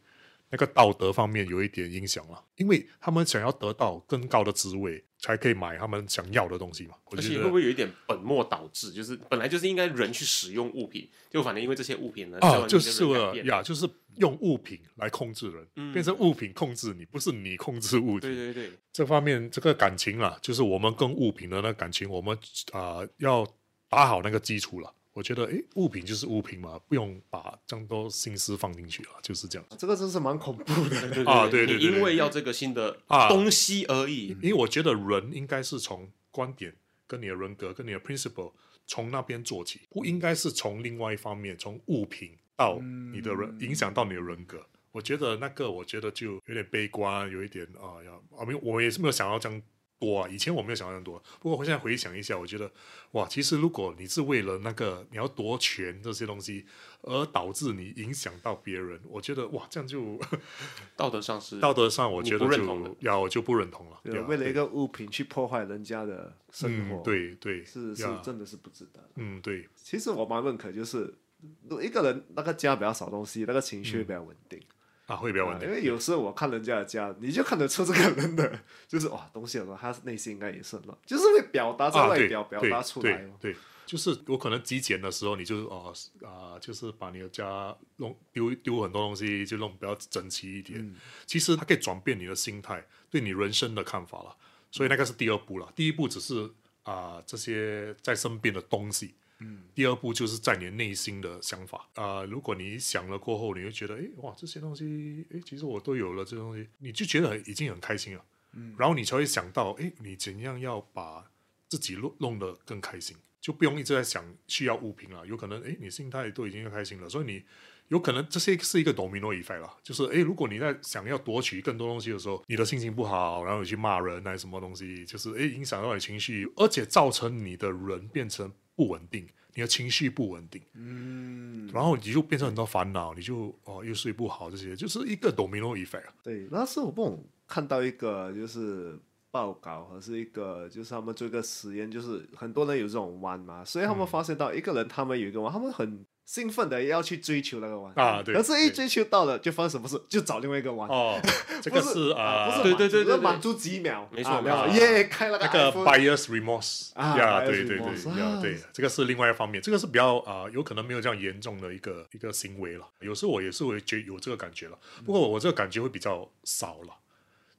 [0.53, 6.95] 那个道德方面有一点影响了，因为他们想要得到更高的职位，才可以买他们想要的东西嘛。
[7.07, 8.93] 我而且会不会有一点本末倒置？
[8.93, 18.27] 就是本来就是应该人去使用物品，就反正因为这些物品呢，啊，就是了呀，就是用物品来控制人，变成物品控制你，不是你控制物体。
[18.27, 22.37] 对对对，这方面这个感情啊，就是我们跟物品的那个感情，我们
[22.73, 23.47] 啊、要
[23.89, 24.95] 打好那个基础了。
[25.13, 29.69] 我觉得，诶，物品就是物品嘛，不用把这么多心思放进去啊，就是这样。
[29.77, 31.09] 这个真是蛮恐怖的。
[31.13, 34.29] 对啊对对对你因为要这个新的啊东西而已。
[34.41, 36.75] 因为我觉得人应该是从观点、
[37.07, 38.53] 跟你的人格、跟你的 principle
[38.87, 42.79] 从那边做起，不应该是从另外一方面，从物品到
[43.13, 44.67] 你的人、影响到你的人格。
[44.93, 49.63] 我觉得那个，我觉得就有点悲观，有一点啊，要啊，没有，我也是没有想到这样
[50.03, 50.29] 多啊。
[50.29, 52.69] 以前我没有想到这样多，不过我现在回想一下，我觉得
[53.13, 56.67] 哇，其实如果你是为了那个你要夺权这些东西，
[57.03, 60.19] 而导致你影响到别人，我觉得哇，这样就
[60.97, 64.01] 道德上是道德上我觉得认同的就要，我就不认同了。
[64.03, 69.09] 对为了一个物品去破坏人家的生活，嗯，，对对，是是真的是不值得。
[69.15, 71.15] 嗯，对，其实我蛮认可，就是
[71.63, 74.61] 如果一个人那个家比较少东西，那个情绪会比较稳定。
[75.07, 75.69] 啊，会比较稳定。
[75.69, 83.31] 啊因为有时候我看人家的家，你就看得出这个人的，就是哇，东西很多，他内心应该也是很乱，就是会表达在外表、表达出来哦。
[83.41, 85.93] 对对，就是我可能极简的时候，你就哦
[86.25, 90.79] 啊、就是把你的家弄丢丢很多东西，就弄比较整齐一点。
[90.81, 90.95] 嗯
[91.27, 94.37] 其实它可以转变你的心态，对你人生的看法了。
[94.71, 95.71] 所以那个是第二步了。
[95.75, 96.51] 第一步只是
[96.85, 99.15] 啊、这些在身边的东西。
[99.43, 108.25] 嗯第二步就是在你内心的想法啊、如果你想了过后，你会觉得，哎，哇，这些东西，哎，其实我都有了，这东西，你就觉得已经很开心了。
[108.53, 111.31] 嗯，然后你才会想到，哎，你怎样要把
[111.69, 115.27] 自己弄弄得更开心，就不用一直在想需要物品了。
[115.27, 117.43] 有可能，哎，你心态都已经开心了，所以你
[117.89, 136.15] 有可能这些是一个 domino effect 了，就是哎，如果你在想要夺取更多东西的时候，你的心情不好，然后你去骂人那什么东西，就是哎影响到你情绪，而且造成你的人变成不稳定，你的情绪不稳定，嗯，然后你就变成很多烦恼，你就哦又睡不好，这些就是一个 domino effect 啊。
[136.23, 138.99] 对，那时候我看到一个就是
[139.31, 147.93] 报告，和是一个就是他们做一个实验，就是很多人有这种弯嘛，所以他们发现到一个人他们有一个弯，他们很兴奋的要去追求那个玩。
[147.95, 150.01] 啊对可是一追求到了，就发生什么事？
[150.09, 150.89] 就找另外一个玩。
[150.89, 151.21] 哦，
[151.63, 154.41] 这个是啊，不是对对对满足几秒，没错
[154.73, 162.89] 耶，开了个那个 bias remorse 啊呀，对对对对，这个是另外一方面，这个是比较啊、有可能没有这样严重的一个一个行为了。
[163.01, 166.97] 有时候我也是会觉有这个感觉了，不过我这个感觉会比较少了。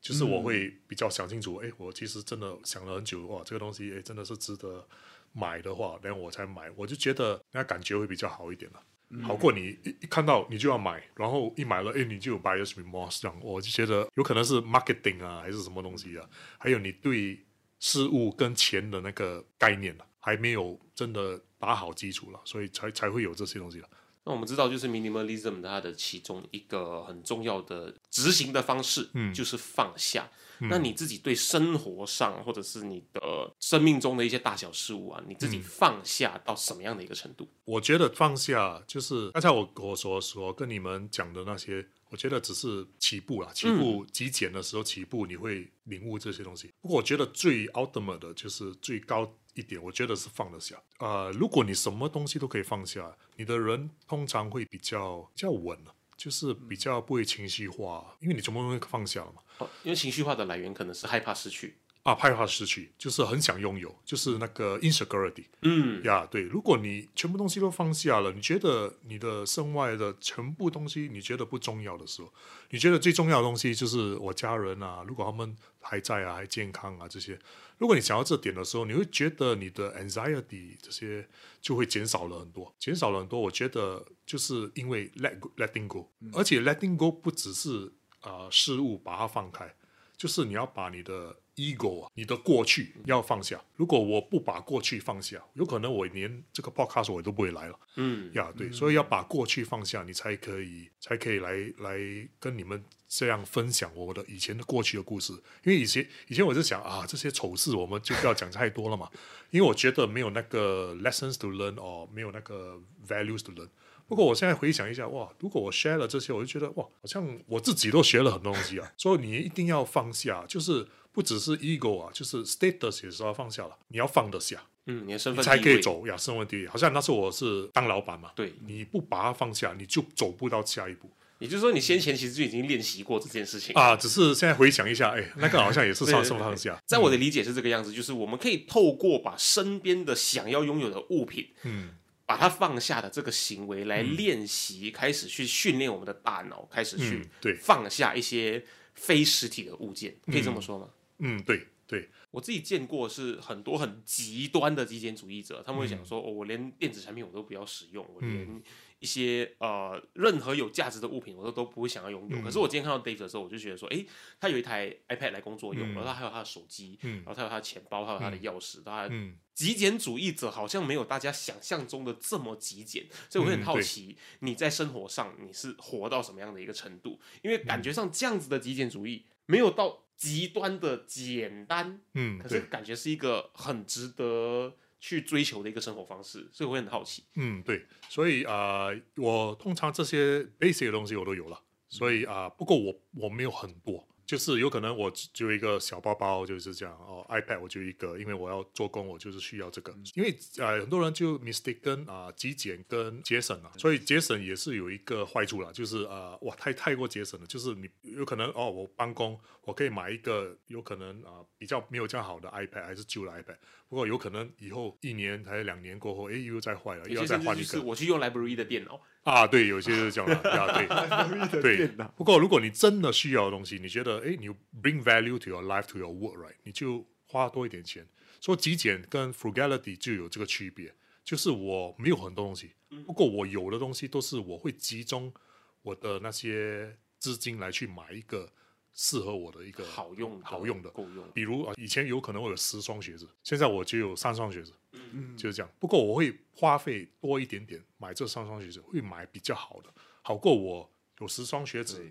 [0.01, 4.85] 就是我会比较想清楚，哎、我其实真的想了很久，哇，这个东西，哎，真的是值得
[5.33, 8.81] 买的话，然后我才买，我就觉得那感觉会比较好一点了。
[9.21, 17.45] 好过你一一看到你就要买，然后一买了，哎，你就有 buyer's remorse 这样，我就觉得有可能是 marketing 啊，还是什么东西啊，还有你对
[17.79, 23.89] 事物跟钱的那个概念啊，还没有真的打好基础了，所以才才会有这些东西了。
[24.25, 30.29] 那我们知道，就是 minimalism 它的其中一个很重要的执行的方式，嗯就是放下。
[30.69, 33.21] 那你自己对生活上，或者是你的
[33.59, 37.49] 生命中的一些大小事物啊，你自己放下到什么样的一个程度？
[37.65, 46.71] 我觉得放下就是刚才我我所所跟你们讲的那些，我觉得只是起步啦，起步极简的时候起步，你会领悟这些东西。
[46.81, 50.75] 不过我觉得最 ultimate 的就是最高一点，我觉得是放得下。
[50.99, 55.77] 呃，如果你什么东西都可以放下，你的人通常会比较比较稳。
[56.15, 59.41] 就是比较不会情绪化，因为你全部东西放下了嘛。
[59.57, 61.75] 哦，因为情绪化的来源可能是害怕失去。
[62.03, 65.45] 啊，害怕失去，就是很想拥有，就是那个 insecurity。
[65.61, 72.33] 嗯，呀对，如果你全部东西都放下了，你觉得你的身外的全部东西你觉得不重要的时候，
[72.71, 77.39] 你觉得最重要的东西就是我家人啊，如果他们还在啊，还健康啊这些，
[77.77, 81.25] 如果你想到这点的时候，你会觉得你的 anxiety 这些
[81.61, 83.39] 就会减少了很多，减少了很多。
[83.39, 89.73] 我觉得就是因为 let go, letting go，、而且 letting go 不只是啊、呃事物把它放开，
[90.17, 93.61] 就是你要把你的 ego 啊，你的过去要放下。
[93.75, 97.79] 如果我不把过去放下，有可能我连这个 podcast 我都不会来了。
[97.95, 101.97] 嗯，呀，对，所以要把过去放下，你才可以，才可以来来
[102.39, 105.33] 跟你们这样分享我的以前的过去的故事。
[105.63, 109.09] 因为以前以前我是想啊，这些丑事我们就不要讲太多了嘛，
[109.51, 113.69] 因为我觉得没有那个 lessons to learn 哦，没有那个 values to learn。
[114.05, 118.91] 不过我现在回想一下，哇，如果我 share 了这些，我就觉得哇，好像我自己都学了很多东西啊。
[118.97, 124.61] 所以你一定要放下，就是不只是 ego 啊，就是 status 也是要放下了，你要放得下。
[124.87, 125.57] 嗯，你的身份才。
[125.57, 126.67] 可以走呀，身份地位。
[126.67, 133.73] 好像那时候我是当老板嘛，对你不把它放下，你就走不到下一步也就是说，你先前其实就已经练习过这件事情。
[133.75, 133.95] 啊。
[133.95, 136.77] 只是现在回想一下，哎，那个 好像也是算对对对是放下。
[136.85, 141.91] 在我的理解是这个样子，就是我们可以透过把身边的想要拥有的物品，嗯，
[142.25, 148.63] 把它放下的这个行为来练习，开始去训练我们的大脑，开始去嗯对放下一些
[148.95, 150.89] 非实体的物件，可以这么说吗？
[151.23, 158.61] 嗯，对对，我自己见过是很多很极端的极简主义者，他们会想说，哦，我连电子产品我都不要使用，我连
[158.99, 162.41] 一些呃任何有价值的物品我都都不会想要拥有。
[162.41, 164.05] 可是我今天看到 Dave 的时候，我就觉得说，诶，
[164.39, 167.17] 他有一台 iPad 来工作用，然后他还有他的手机，嗯。
[167.17, 169.37] 然后他有他的钱包，还有他的钥匙，他嗯。
[169.53, 177.19] 极简主义者好像没有大家想象中的这么极简，所以我会很好奇你在生活上你是活到什么样的一个程度？
[177.43, 187.23] 因为感觉上这样子的极简主义没有到极端的简单，嗯，可是，感觉是一个很值得去追求的一个生活方式，所以我会很好奇。
[187.35, 194.07] 嗯对，所以啊、呃我通常这些 basic 的东西我都有了，所以啊、不过我我没有很多。
[194.33, 199.93] 就是有可能我只只有一个小包包，就是这样哦，iPad 我就一个，因为我要做工，我就是需要这个。
[200.15, 221.87] 因为呃很多人就 mistake 跟啊、极简跟节省啊，所以节省也是有一个坏处啦，就是啊、哇太太过节省了，就是你有可能哦我办公我可以买一个有可能啊、比较没有这样好的 iPad 还是旧的 iPad，不过有可能以后一年还是两年过后，诶又再坏了，又要再换一个就是我去用 library 的电脑，啊，对，有些就是这样的啊，对， 对。
[222.15, 224.49] 不过如果你真的需要的东西，你觉得哎，你
[224.81, 228.05] bring value to your life to your work，right，你就花多一点钱。
[228.41, 232.71] 说极简跟 frugality 就有这个区别，就是我没有很多东西，
[233.05, 235.33] 不过我有的东西都是我会集中
[235.81, 238.51] 我的那些资金来去买一个
[238.93, 240.89] 适合我的一个好用的好用的。
[240.91, 241.25] 够用。
[241.33, 244.73] 比如啊，以前有可能我有十双鞋子，现在我就有三双鞋子，
[245.11, 245.71] 嗯就是这样。
[245.79, 252.05] 不过我会花费多一点点买这三双鞋子，会买比较好的，好过我有十双鞋子，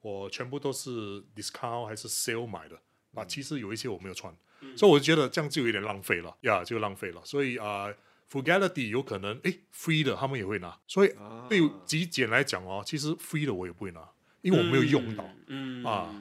[0.00, 2.76] 我全部都是 discount 还是 sale 买的，
[3.14, 4.32] 啊，嗯其实有一些我没有穿，
[4.76, 7.20] 所以我就觉得这样就有点浪费了呀，就浪费了。
[7.24, 7.92] 所以啊、
[8.30, 14.08] frugality 有可能诶 free 的他们也会拿，所以啊对于极简来讲哦，其实 free 的我也不会拿，
[14.42, 15.28] 因为我没有用到。
[15.48, 16.14] 嗯啊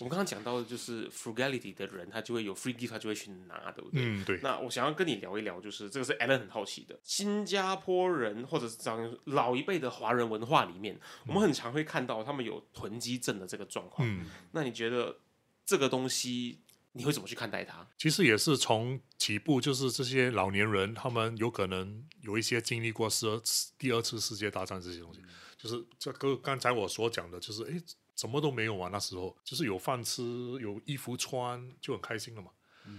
[0.00, 4.02] 我们刚刚讲到的就是 frugality 的人，他就会有 free gift，他就会去拿，对不对？
[4.02, 14.08] 嗯，对，那我想要跟你聊一聊，就是这个是 Alan 很好奇的，新加坡人或者是讲老一辈的华人文化里面，我们很常会看到他们有囤积症的这个状况。
[14.08, 15.18] 嗯，那你觉得
[15.66, 16.60] 这个东西
[16.92, 17.86] 你会怎么去看待它？
[17.98, 25.20] 其实也是从起步，就是这些老年人，他们有可能有一些经历过世二次第二次世界大战这些东西，
[25.58, 27.80] 就是这个刚才我所讲的，就是诶，
[28.20, 30.22] 什么都没有啊，那时候就是有饭吃，
[30.60, 32.50] 有衣服穿，就很开心了嘛。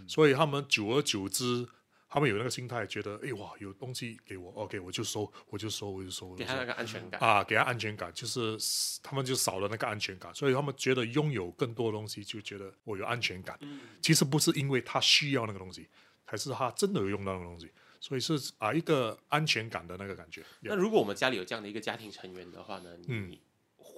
[0.07, 1.67] 所以他们久而久之，
[2.09, 7.22] 他们有那个心态，觉得哎哇，有东西给我，OK，我就收，我就收，我就收，给他那个安全感。
[7.22, 8.57] 啊，给他安全感，就是
[9.03, 13.59] 他们就少了那个安全感，所以他们觉得拥有更多东西，就觉得我有安全感。
[14.01, 15.88] 其实不是因为他需要那个东西，
[16.26, 17.69] 还是他真的有用到那个东西，
[17.99, 20.43] 所以是啊一个安全感的那个感觉。
[20.61, 23.39] 那如果我们家里有这样的一个家庭成员的话呢，嗯你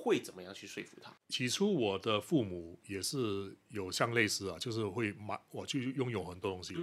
[0.04, 1.14] 会怎么样去说服他？
[1.30, 6.76] 起初我的父母也是有像类似啊，就是会买，我就拥有很多东西。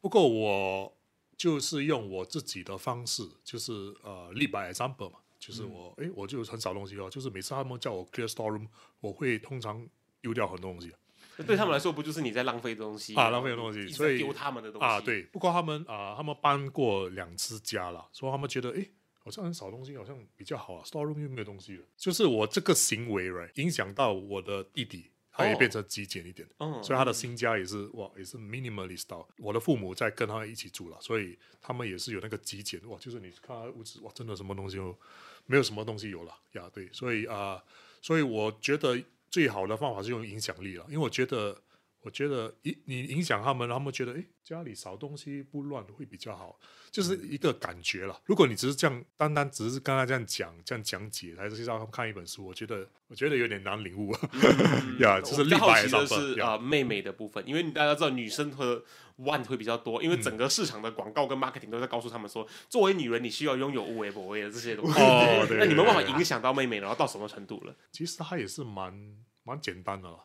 [0.00, 0.96] 不过我
[1.36, 8.66] 就是用我自己的方式，就是呃立 by example 嘛，就是我诶，我就很少东西哦，就是每次他们叫我 clear storeroom，
[9.00, 9.86] 我会通常
[10.22, 10.90] 丢掉很多东西
[11.36, 15.22] 那对他们来说，不就是你在浪费东西啊，浪费的东西，所以在丢他们的东西啊，对。
[15.24, 18.90] 不过他们啊，他们搬过两次家了，所以他们觉得诶。
[19.24, 20.84] 好像很少东西，好像比较好啊。
[20.84, 26.46] Storeroom 又没有东西了，就是我这个行为，right，影响到我的弟弟，他也哦变成极简一点。
[26.58, 29.26] 嗯，所以他的新家也是哇，也是 minimalist 到。
[29.38, 34.94] 我的父母在跟他一起住了，所以他们也是有那个极简哇，就是你看他屋子哇，真的什么东西都
[35.46, 37.64] 没有什么东西有了呀，对，所以啊、
[38.02, 41.58] 所以我觉得最好的方法是用影响力了，因为我觉得。
[42.04, 48.20] 我觉得影你影响他们，他们觉得诶家里少东西不乱会比较好，就是一个感觉了。
[48.26, 54.12] 如果你只是这样单单只是跟他这样讲、这样讲解，还是让他们看一本书，我觉得我觉得有点难领悟
[55.00, 58.84] 呀，就是我比较立白好奇的上是啊、妹妹的部分，因为大家知道女生和
[59.16, 65.00] one 会比较多，因为整个市场的广告跟 marketing 都在告诉他们说，作为女人你需要拥有无为不为的这些东西。
[65.00, 67.74] 哦对那你们办法影响到妹妹，然后到什么程度了？
[67.90, 68.92] 其实它也是蛮
[69.42, 70.18] 蛮简单的啦，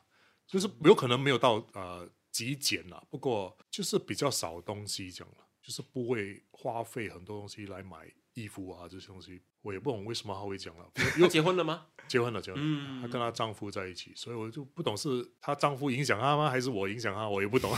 [0.49, 9.43] 就是有可能没有到呃极简啦，不过就是比较少东西这样了，就是不会花费很多东西来买衣服啊这些东西。
[9.61, 10.85] 我也不懂为什么他会讲了，
[11.17, 11.85] 又结婚了吗？
[12.07, 17.71] 结婚了，结婚了，嗯她跟她丈夫在一起，所以我就不懂是她丈夫影响她吗，还是我影响她，我也不懂。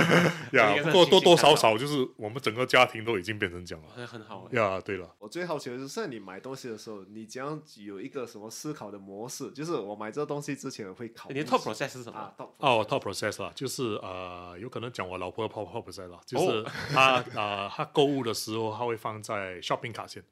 [0.52, 3.90] 呀多多很庆幸看到少少就是我们整个家庭都已经变成这样了。
[3.94, 4.58] 很很好哎。
[4.58, 9.50] 呀，对了，我最好奇的就是，你买东西的时候，你将样有一个什么思考的模式？
[9.50, 12.18] 就是我买这个东西之前我会考你的 top process 是什么？
[12.18, 16.64] 啊，top 哦，top process 啦，就是呃，有可能讲我老婆的 top top process 啦，就是哦
[16.94, 20.24] 她呃，她购物的时候，她会放在 shopping 卡先，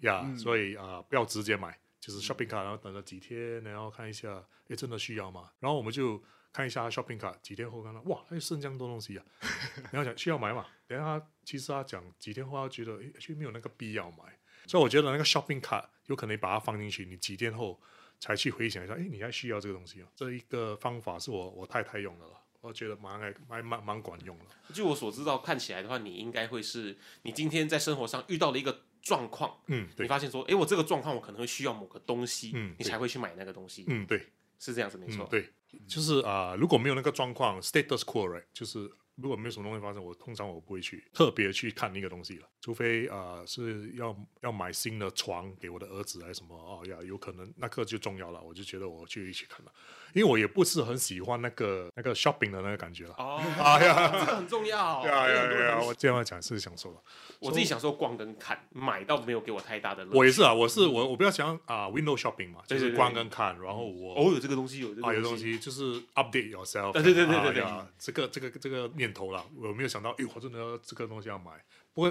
[0.00, 5.50] 嗯呀，所以啊，不要直接买，就是 shopping 卡，然后等了几天，然后看一下，诶，真的需要吗？
[5.58, 6.22] 然后我们就
[6.52, 9.24] 看一下 shopping 卡，几天后看到，哇，还有剩这样多东西啊，
[9.92, 14.24] 然后讲需要买嘛，等下他其实他讲几天后，他觉得诶，其实没有那个必要买，
[14.66, 17.80] 所以我觉得那个 shopping 卡有可能你把它放进去，你几天后
[18.18, 20.08] 才去回想一下，诶，你还需要这个东西啊？
[20.16, 24.44] 这一个方法是我我太太用的了，我觉得蛮蛮蛮蛮管用的。
[24.74, 34.26] 据我所知道，看起来的话，你应该会是你今天在生活上遇到了一个状况，嗯，你发现说，诶，我这个状况我可能会需要某个东西，嗯你才会去买那个东西，嗯，对，
[34.58, 35.24] 是这样子没错。
[35.24, 35.50] 嗯，对，
[35.86, 49.72] 就是啊、如果没有那个状况，status quo 就是如果没有什么东西发生，我通常我不会去特别去看那个东西了，除非啊、是要要买新的床给我的儿子还是什么哦呀，有可能那个就重要了，我就觉得我去一起看了，
[50.12, 53.14] 因为我也不是很喜欢那个那个 shopping 的那个感觉了。
[53.18, 55.06] 哦， 哎呀这个很重要。
[55.06, 55.80] 呀呀因为很多人呀！
[55.84, 56.96] 我这样讲是享受了。
[57.38, 60.06] 我自己享受逛跟看，买倒没有给我太大的。
[60.12, 65.36] 我也是啊，我是我我比较喜欢啊、window shopping 嘛，就是对对对逛跟看，然后我偶，有这个东西，有这个啊，有东。
[65.36, 66.92] 西就是 update yourself。
[66.92, 71.52] 对对对对对对啊呀这个这个这个念头啦，我没有想到，哎，我真的要这个东西要买。
[71.94, 72.10] 不过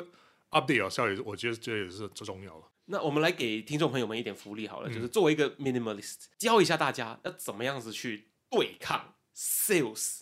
[0.51, 2.63] update yourself 也是，我觉得这也是最重要了。
[2.91, 10.21] 那我们来给听众朋友们一点福利好嗯了，就是作为一个 minimalist，教一下大家要怎么样子去对抗 sales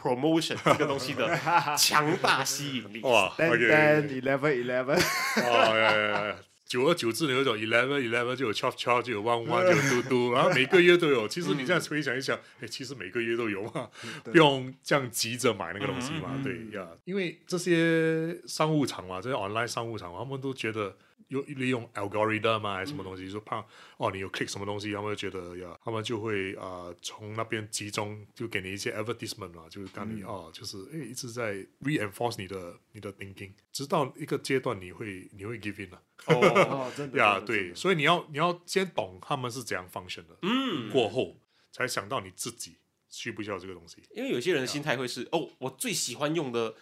[0.00, 1.38] promotion 这个东西的
[1.76, 3.00] 强大吸引力。
[3.02, 4.98] 哇 ten，OK，ten eleven eleven，
[5.44, 6.36] 哦！
[6.66, 11.28] 久而久之，有一种 eleven eleven 就有 chop chop 就有 one one 就有嘟嘟，然后每个月都有。
[11.28, 13.88] 其实你这样回想一想，哎，其实每个月都有 嘛，
[14.24, 16.40] 不用这样急着买那个东西嘛。
[16.42, 20.96] 对呀，因为这些商务场嘛，这些 online 商务场，他们都觉得
[21.28, 23.64] 有利用 algorithm 啊，还什么东西，说怕
[23.96, 36.02] 哦，你有 click 什么东西，他们就觉得呀，他们就会啊、呃从那边集中就给你一些 advertisement 嘛，就是让你、哦，就是哎一直在 reinforce 你的你的 thinking，直到一个阶段你会你会 give in 了。
[36.26, 36.34] 哦，
[36.70, 41.40] 哦， 真的呀，对，所以你要你要先懂他们是怎样 function 的，嗯，过后
[41.72, 42.78] 才想到你自己
[43.10, 44.02] 需不需要这个东西？
[44.14, 46.74] 因为有些人的心态会是哦，我最喜欢用的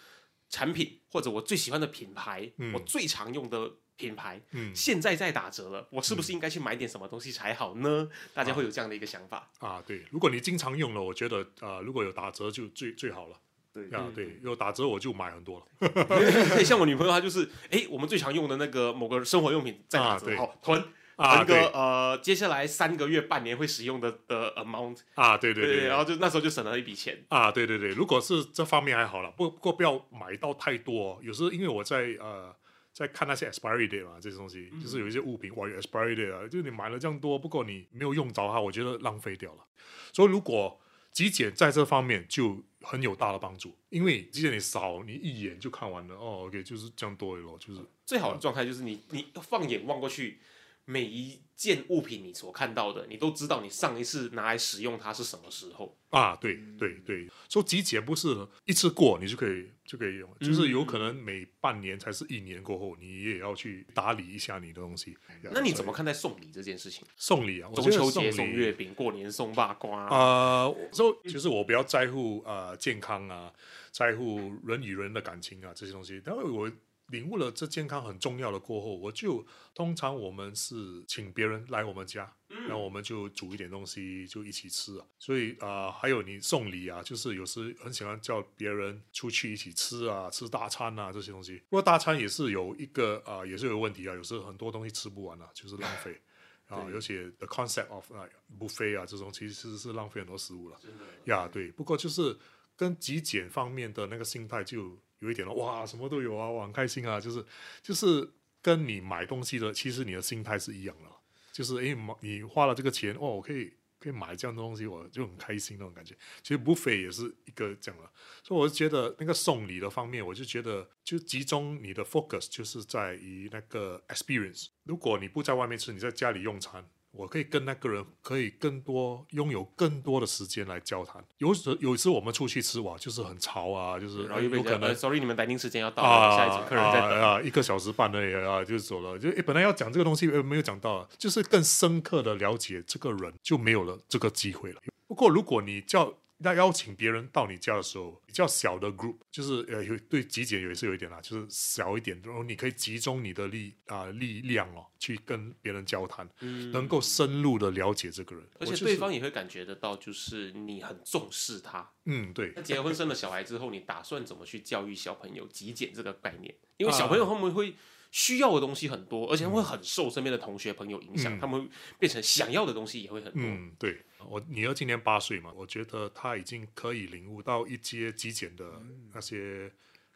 [0.55, 8.09] 产品或者我最喜欢的品牌，嗯我最常用的品牌，嗯现在在打折了，我是不是应该去买点什么东西才好呢？
[8.33, 9.51] 大家会有这样的一个想法。
[9.59, 13.37] 啊，对，如果你经常用了，我觉得呃，如果有打折就最最好了。
[13.73, 15.67] 对啊，对，有打折我就买很多了。
[16.07, 20.81] 对， 像我女朋友她就是，哎，我们最常用的那个某个生活用品在打折，啊对好囤。
[20.81, 20.87] 啊
[21.17, 27.25] 囤个呃，接下来三个月、半年会使用的的 amount，啊，对对对对，然后就那时候就省了一笔钱。
[27.29, 31.19] 啊，对对对，如果是这方面还好了，不不过不要买到太多、哦。
[31.23, 32.55] 有时候因为我在呃
[32.93, 39.65] 在看那些 expiry date 嘛，这些东西，就是有一些物品哇有 expiry date 啊，就是你买了这样多，不过你没有用着它，我觉得浪费掉了。
[40.13, 40.81] 所以如果
[41.13, 50.41] 极简在这方面就很有大的帮助，因为极简你扫你一眼就看完了，哦，OK，就是这样多了咯，就是最好的状态就是你你放眼望过去，
[50.85, 55.97] 每一件物品你所看到的，你都知道你上一次拿来使用它是什么时候。
[56.11, 58.29] 啊，对对对，说极简不是
[58.65, 65.17] 一次过你就可以就可以用，就是有嗯可能每半年才是一年过后，你也要去打理一下你的东西。
[65.43, 67.05] 那你怎么看待送礼这件事情？
[67.17, 67.69] 送礼啊？
[67.73, 70.07] 我中秋节送月饼，过年送八瓜。
[70.09, 73.53] 呃，就就是我比较在乎呃健康啊，
[73.91, 76.21] 在乎人与人的感情啊这些东西。
[76.25, 76.71] 但是我
[77.09, 85.07] 领悟了这健康很重要的过后，我就通常我们是请别人来我们家，然后我们就煮一点东西就一起吃啊。
[85.19, 91.57] 所以啊、呃还有你送礼啊，就是有时很喜欢叫别人出去一起吃啊，吃大餐啊这些东西。
[91.69, 96.21] 不过大餐也是有一个啊、呃也是有问题啊，有时候很多东西吃不完啊，就是浪费。
[96.67, 98.27] 啊，而且 the concept of 啊
[98.59, 100.81] buffet 啊这种其实是浪费很多食物了。
[101.27, 102.35] 呀，对，不过就是
[102.75, 107.45] 跟极简方面的那个心态就有一点了，哇，什么都有啊，我很开心啊，就是
[107.83, 111.09] 就是跟你买东西的，其实你的心态是一样的，
[111.53, 116.15] 就是诶，你花了这个钱，哦，我可以可以买这样的东西，我就很开心那种感觉。
[116.43, 118.11] 其实 buffet 也是一个这样的，
[118.43, 124.67] 所以我就觉得那个送礼的方面，我就觉得就集中你的 focus 就是在于那个 experience。
[124.85, 126.87] 如果你不在外面吃，你在家里用餐。
[127.17, 131.25] 我可以跟那个人可以更多拥有更多的时间来交谈。
[131.39, 137.11] 有时有一次我们出去吃哇，就是很潮啊，就是然后又被有可能呃，sorry，你们待定时间要到啊，了，下一组客人在等。
[137.11, 139.19] 啊啊，一个小时半而已啊，就走了。
[139.19, 144.81] 就诶本来要讲这个东西，呃没有讲到，就是更深刻的了解这个人，就没有了这个机会了。
[145.07, 156.29] 不过如果你叫要邀请别人到你家的时候，比较小的 group，就是呃有对极简也是有一点啦，就是小一点，然后你可以集中你的力啊、力量哦，去跟别人交谈，
[156.73, 161.91] 能够深入的了解这个人，嗯而且对方也会感觉得到，就是你很重视他。
[162.07, 166.55] 嗯对那结婚生了小孩之后，你打算怎么去教育小朋友极简这个概念？
[166.77, 167.75] 因为小朋友他们会
[168.15, 173.43] 需要的东西很多，而且会很受身边的同学朋友影响，嗯他们变成想要的东西也会很多。
[173.43, 178.81] 嗯，对我女儿今年八岁嘛，我觉得她已经可以领悟到一些极简的
[179.13, 179.73] 那些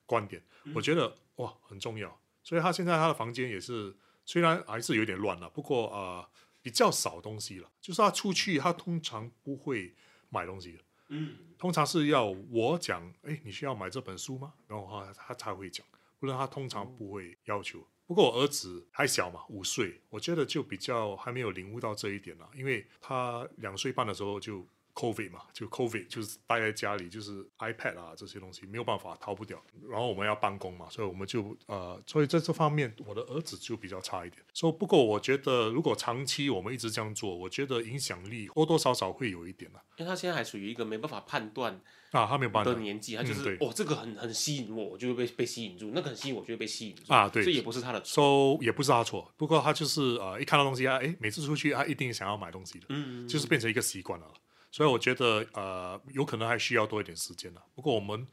[0.06, 0.40] 观点，
[0.76, 2.16] 我觉得哇很重要。
[2.44, 3.92] 所以她现在她的房间也是，
[4.24, 6.28] 虽然还是有点乱了，不过啊、呃
[6.62, 7.68] 比较少东西了。
[7.80, 9.92] 就是她出去，她通常不会
[10.28, 10.78] 买东西的，
[11.08, 14.52] 嗯，通常是要我讲，哎，你需要买这本书吗？
[14.68, 15.84] 然后她她才会讲，
[16.18, 17.86] 不然他通常不会要求。
[18.06, 24.66] 不过我儿子还小嘛，五岁，我觉得就比较还没有领悟到这一点啦，因为他两岁半的时候就
[24.98, 29.62] COVID 嘛，就 COVID 就是待在家里，就是 iPad 啊这些东西没有办法逃不掉。
[29.88, 34.42] 然后我们要办公嘛，所以我们就呃，所以在这方面我的儿子就比较差一点。
[34.52, 39.80] 所以不过我觉得如果长期我们一直这样做，我觉得影响力多多少少会有一点啦。
[39.98, 41.80] 因为他现在还属于一个没办法判断
[42.10, 48.56] 啊，他没有办法的年纪，他就是、嗯哦，这个很很吸引我，我就会被被吸引住；那个很吸引我，就会被吸引住啊对这也不是他的错。
[48.58, 54.26] so 也不是他错，不过他就是呃，一看到东西啊，诶，每次出去他一定想要买东西的，嗯，就是变成一个习惯了。
[54.70, 57.64] 所以我觉得呃，有可能还需要多一点时间了。
[57.74, 58.26] 不过我们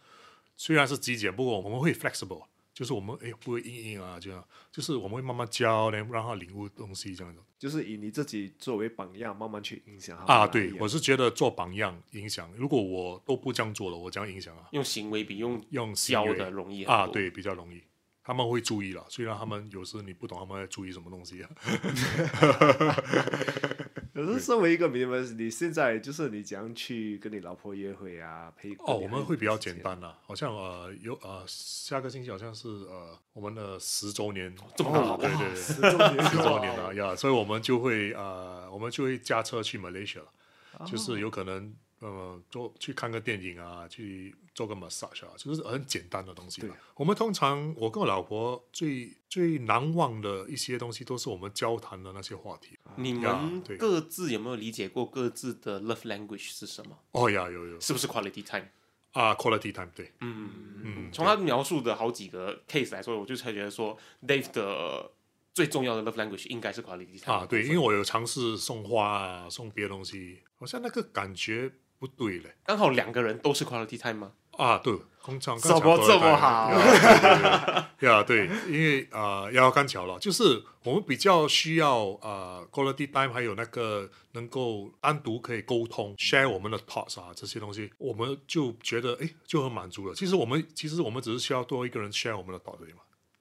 [0.56, 7.42] 虽然是极简，不过我们会 flexible，就是我们哎不会硬硬啊，这样，就是我们会慢慢教，然后让他领悟东西这样子。
[7.58, 12.52] 就是以你自己作为榜样，慢慢去影响他们啊，对，我是觉得做榜样影响。
[12.56, 14.68] 如果我都不这样做了，我怎样影响啊？
[14.72, 17.82] 用行为比用用教的容易很啊，对，比较容易。
[18.24, 21.50] 他们会注意了，虽然他们有时你不懂他们在注意什么东西啊。
[24.16, 28.50] 可是身为一个 minimalist，你现在就是你怎样去跟你老婆约会啊？
[28.56, 29.78] 陪哦，我们会比较简。
[29.80, 35.18] 单啦，好像呃有呃下个星期好像是呃我们的十周年，这么大。
[35.18, 36.24] 对对对，十周年。
[36.30, 41.76] 十周年了呀，所以我们就会呃我们就会驾车去 Malaysia 了，就是有可能
[42.06, 46.62] 呃做去看个电影啊，去做个 massage 啊，就是很简单的东西。
[46.96, 52.78] 我们通常我跟我老婆最最难忘的一些东西，都是我们交谈的那些话题。
[52.84, 56.98] 啊你呀们各自有没有理解过各自的 love language 是什么？
[57.12, 58.68] 哦呀，有有是不是 quality time？
[59.12, 60.50] 啊，quality time 对，嗯
[60.84, 63.98] 嗯从他描述的好几个 case 来说，我就才觉得说
[64.28, 65.10] ，Dave 的
[65.54, 72.56] 最重要的 love language 应该是 quality time 啊，对，因为我有尝试送花啊，送别的东西，好像那个感觉不对嘞。
[72.66, 74.32] 刚好两个人都是 quality time 吗？
[74.52, 76.72] 啊，对，工厂怎么这么好
[78.00, 90.16] 呀，对，因为啊，要刚巧了，就是我们比较需要啊，quality time，还有那个能够单独可以沟通，share 我们的 thoughts 啊这些东西，我们就觉得哎就很满足了。
[90.16, 92.80] 其实我们其实我们只是需要多一个人 share 我们的 thoughts。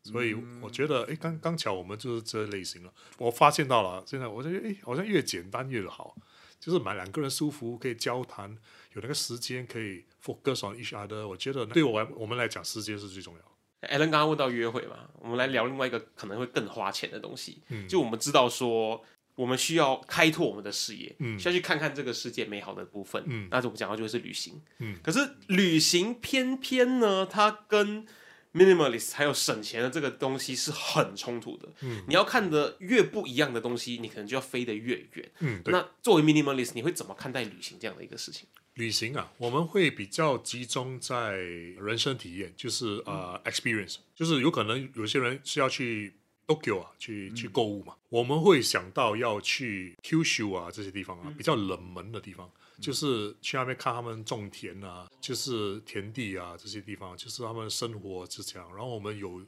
[0.02, 2.92] 所以我觉得，哎，刚刚巧我们就是这类型了。
[3.16, 6.14] 我发现到了，现在我觉得，哎，好像越简单越好，
[6.64, 8.50] 就是买两个人舒服，可以交谈，
[8.94, 11.28] 有那个时间可以 focus on each other。
[11.28, 13.94] 我觉得对我来我们来讲，时间是最重要的。
[13.94, 17.62] Alan 刚刚问到约会嘛，我们来聊另外一个可能会更花钱的东西。
[17.68, 19.04] 嗯就我们知道说，
[19.34, 23.22] 我们需要开拓我们的视野，嗯需要去看看这个世界美好的部分。
[23.26, 24.58] 嗯那我们讲到就会是旅行。
[24.78, 28.06] 嗯可是旅行偏偏呢，它跟
[28.54, 31.68] minimalist 还有省钱的这个东西是很冲突的。
[31.82, 32.02] 嗯。
[32.08, 35.30] 你要看的越不一样的东西，你可能就要飞得越远。
[35.40, 38.46] 嗯，那作为 minimalist，你会怎么看待旅行这样的一个事情？
[38.74, 46.12] 旅行啊，我们会比较集中在人生体验，就是呃、experience，就是有可能有些人是要去
[46.48, 52.50] Tokyo 啊，去去购物嘛，我们会想到要去 Kyushu 啊这些地方啊，比较冷门的地方，
[52.84, 58.68] 就是去那边看他们种田啊，就是田地啊这些地方，就是他们生活是这样。
[58.76, 59.42] 然后我们有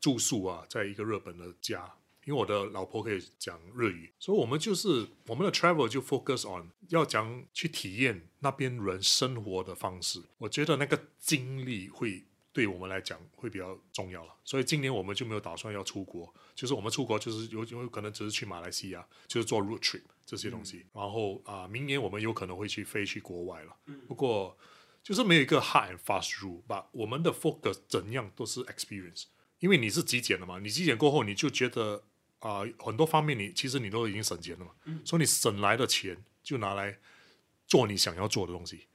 [0.00, 1.88] 住宿啊，在一个日本的家，
[2.24, 10.20] 因为我的老婆可以讲日语，所以我们就是我们的 travel 就 focus on 要讲去体验那边人生活的方式。
[10.38, 14.34] 我觉得那个经历会对我们来讲会比较重要了。
[14.44, 20.86] 所以今年我们就没有打算要出国，就是我们出国就是有有可能只是去马来西亚，就是做 road trip 这些东西。
[20.94, 23.76] 然后啊、明年我们有可能会去飞去国外了。
[24.06, 24.56] 不过
[25.02, 29.24] 就是没有一个 hard and fast rule，把我们的 focus 怎样都是 experience。
[29.58, 32.04] 因为你是极简的嘛，你极简过后，你就觉得
[32.38, 34.70] 啊、很多方面你其实你都已经省钱了嘛，
[35.04, 36.96] 所以你省来的钱就拿来
[37.66, 38.86] 做你想要做的东西。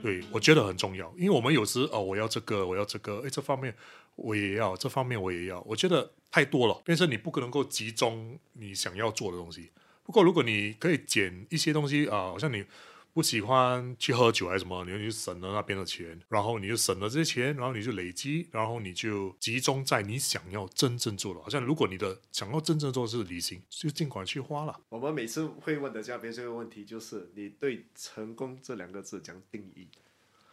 [0.00, 3.74] 对，我觉得很重要，因为我们有时哦，我要这个，我要这个，哎，这方面
[4.14, 9.70] 我也要，这方面我也要，我觉得太多了，变成你不可能够集中你想要做的东西。
[10.08, 12.64] 不过如果你可以减一些东西啊、好像你
[13.12, 21.40] 不喜欢去喝酒还是什么，你就省了那边的钱，然后你就省了这些钱，然后你就累积，然后你就集中在你想要真正做的。
[21.42, 24.80] 好像如果你的想要真正做的是旅行，就尽管去花了。
[24.88, 29.88] 我们每次会问的嘉宾这个问题就是：你对成功这两个字讲定义？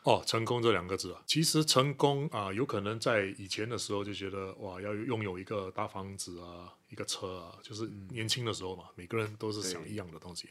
[0.06, 10.48] 哦，成功这两个字啊，其实成功啊、有可能在以前的时候就觉得哇，要拥有一个大房子啊，一个车啊，就是年轻的时候嘛，每个人都是想一样的东西。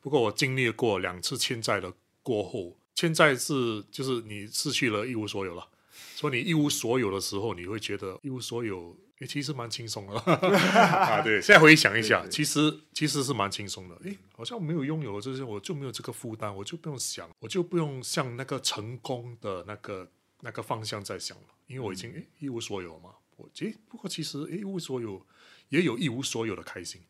[0.00, 1.92] 不过我经历过两次欠债的
[2.22, 5.68] 过后，欠债是就是你失去了一无所有了，
[6.14, 11.22] 所以你一无所有的时候，你会觉得一无所有，诶，其实蛮轻松的 啊。
[11.22, 13.96] 对，现在回想一下，对对其实其实是蛮轻松的。
[14.04, 20.10] 诶，好像没有拥有这些，我就没有这个负担，我就不用想，我就不用向那个成功的那个
[20.40, 23.10] 那个方向在想了，因为我已经诶一无所有嘛。
[23.36, 25.24] 我诶，不过其实诶一无所有
[25.70, 27.00] 也有一无所有的开心，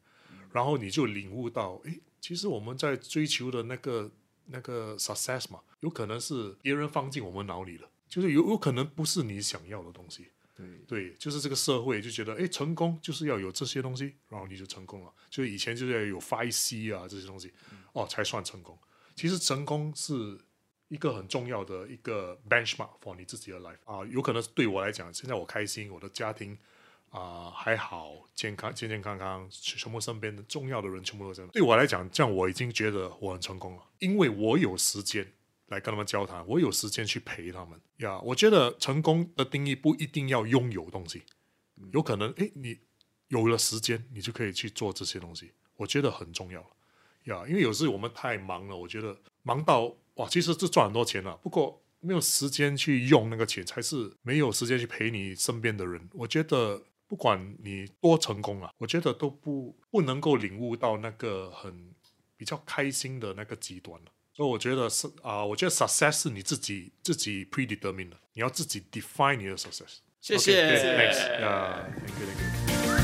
[0.52, 4.10] 然后你就领悟到，诶，其实我们在追求的那个
[4.46, 10.28] 那个 success 嘛，有可能是别人放进我们脑里了，就是有有可能不是你想要的东西。
[10.56, 15.12] 对，对，就是这个社会就觉得，哎，成功就是要有这些东西，然后你就成功了。
[15.28, 17.52] 就是以前就是要有 Five C 啊这些东西，
[17.92, 18.78] 哦，才算成功。
[19.16, 20.40] 其实成功是
[20.88, 24.06] 一个很重要的一个 benchmark for 你自己的 life 啊。
[24.06, 26.56] 有可能是对我来讲，现在我开心，我的家庭
[27.10, 31.46] 啊、还好，健康健健康康，全部身边的重要的人全部都在。
[31.48, 35.32] 对我来讲，这样我已经觉得我很成功了，因为我有时间
[35.74, 38.18] 来跟他们交谈，我有时间去陪他们呀。
[38.20, 41.22] 我觉得成功的定义不一定要拥有东西，
[41.92, 42.78] 有可能诶，你
[43.28, 46.68] 有了时间，你就可以去做这些东西，我觉得很重要了
[47.24, 47.44] 呀。
[47.48, 56.08] 因为有时我们太忙了，我觉得忙到哇，其实是赚很多钱了，不过没有时间去用那个钱，才是没有时间去陪你身边的人。
[56.12, 61.92] 我觉得不管你多成功啊，我觉得都不不能够领悟到那个很
[62.36, 64.12] 比较开心的那个极端了。
[64.36, 69.98] 所以我觉得是啊、我觉得 success 是你自己自己 predetermine 的，你要自己 define 你的 success。
[70.20, 70.62] 谢谢
[70.98, 71.18] thanks.
[71.18, 73.03] Yeah, thank you, thank you.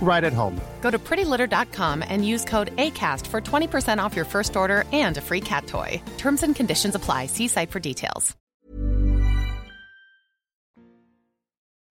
[0.00, 0.58] right at home.
[0.80, 5.20] Go to prettylitter.com and use code ACAST for 20% off your first order and a
[5.20, 6.00] free cat toy.
[6.16, 7.26] Terms and conditions apply.
[7.26, 8.34] See site for details.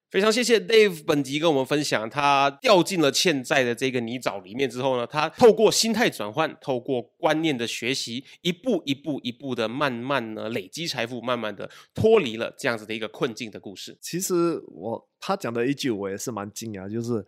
[0.10, 13.98] 非常谢谢 Dave 本集跟我们分享，他掉进了欠债的这个泥沼里面之后呢，他透过心态转换，透过观念的学习，一步一步一步的慢慢呢累积财富，慢慢的脱离了这样子的一个困境的故事。
[14.02, 17.24] 其实我他讲的一句我也是蛮惊讶，就是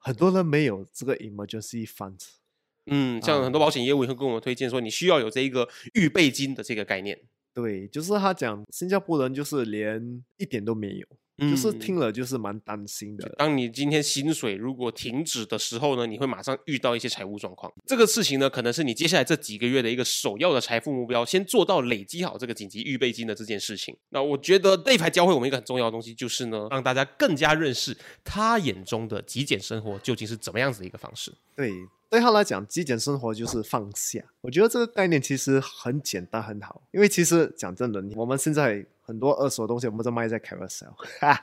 [0.00, 2.30] 很多人没有这个 emergency funds。
[2.86, 7.20] 嗯，像很多保险业务也会跟我们推荐说，你需要有这一个预备金的这个概念。
[7.52, 11.06] 对，就是他讲新加坡人就是连一点都没有，
[11.40, 13.28] 就是听了就是蛮担心的。
[13.38, 17.72] 当你今天薪水如果停止的时候呢，你会马上遇到一些财务状况。
[17.86, 23.96] 这个事情呢，可能是你接下来这几个月的一个首要的财富目标，先做到累积好这个紧急预备金的这件事情。
[24.10, 31.32] 那我觉得 Dave 还教会我们一个很重要的东西，就是呢，让大家更加认识他眼中的极简生活究竟是怎么样子的一个方式。
[31.56, 31.70] 对，
[32.10, 34.20] 对他来讲，极简生活就是放下。
[34.40, 40.92] 我觉得这个概念其实很简单很好，因为其实讲真的，我们现在很多二手的东西我们都卖在 Carousel，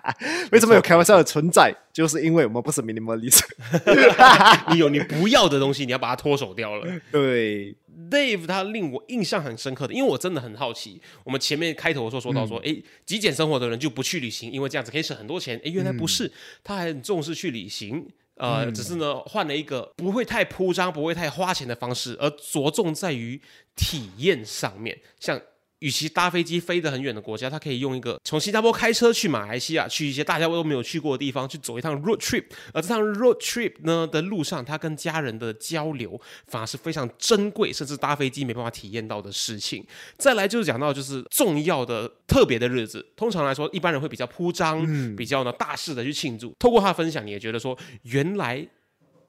[0.52, 1.74] 为什么有 Carousel 的存在？
[1.94, 3.44] 就是因为我们不是 minimalist。
[4.74, 6.86] 你有你不要的东西，你要把它脱手掉了。
[7.14, 7.74] 对
[8.12, 11.02] ，Dave 他令我印象很深刻的，因为我真的很好奇。
[11.24, 15.58] 我们前面开头说说到说，哎、极简生活的人就不去旅行，因为这样子可以省很多钱。
[15.64, 16.30] 哎，原来不是，
[16.62, 18.06] 他还很重视去旅行。
[18.38, 23.42] 呃，只是呢，换了一个不会太铺张、不会太花钱的方式，而着重在于
[23.76, 25.00] 体验上面。
[25.20, 25.40] 像
[25.80, 32.44] 与其搭飞机飞得很远的国家，他可以用一个从新加坡开车去马来西亚，去一些大家都没有去过的地方，去走一趟 road trip。
[32.74, 39.86] 而这趟 road trip 呢的路上，他跟家人的交流反而是非常珍贵，甚至搭飞机没办法体验到的事情。
[40.18, 46.56] 再来就是讲到就是重要的、特别的日子，通常来说一般人会比较铺张，比较呢大肆的去庆祝。
[46.58, 48.68] 透过他的分享，你也觉得说，原来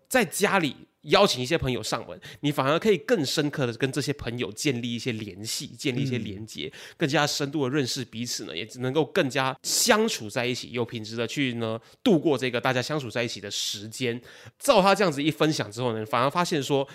[0.08, 0.74] 在家里。
[1.08, 14.20] 邀请一些朋友上门，你反而可以更深刻的跟这些朋友建立一些联系，建立一些连接，更加深度的认识彼此呢，也只能够更加相处在一起，有品质的去呢度过这个大家相处在一起的时间。
[14.58, 16.88] 照他这样子一分享之后呢，反而发现说。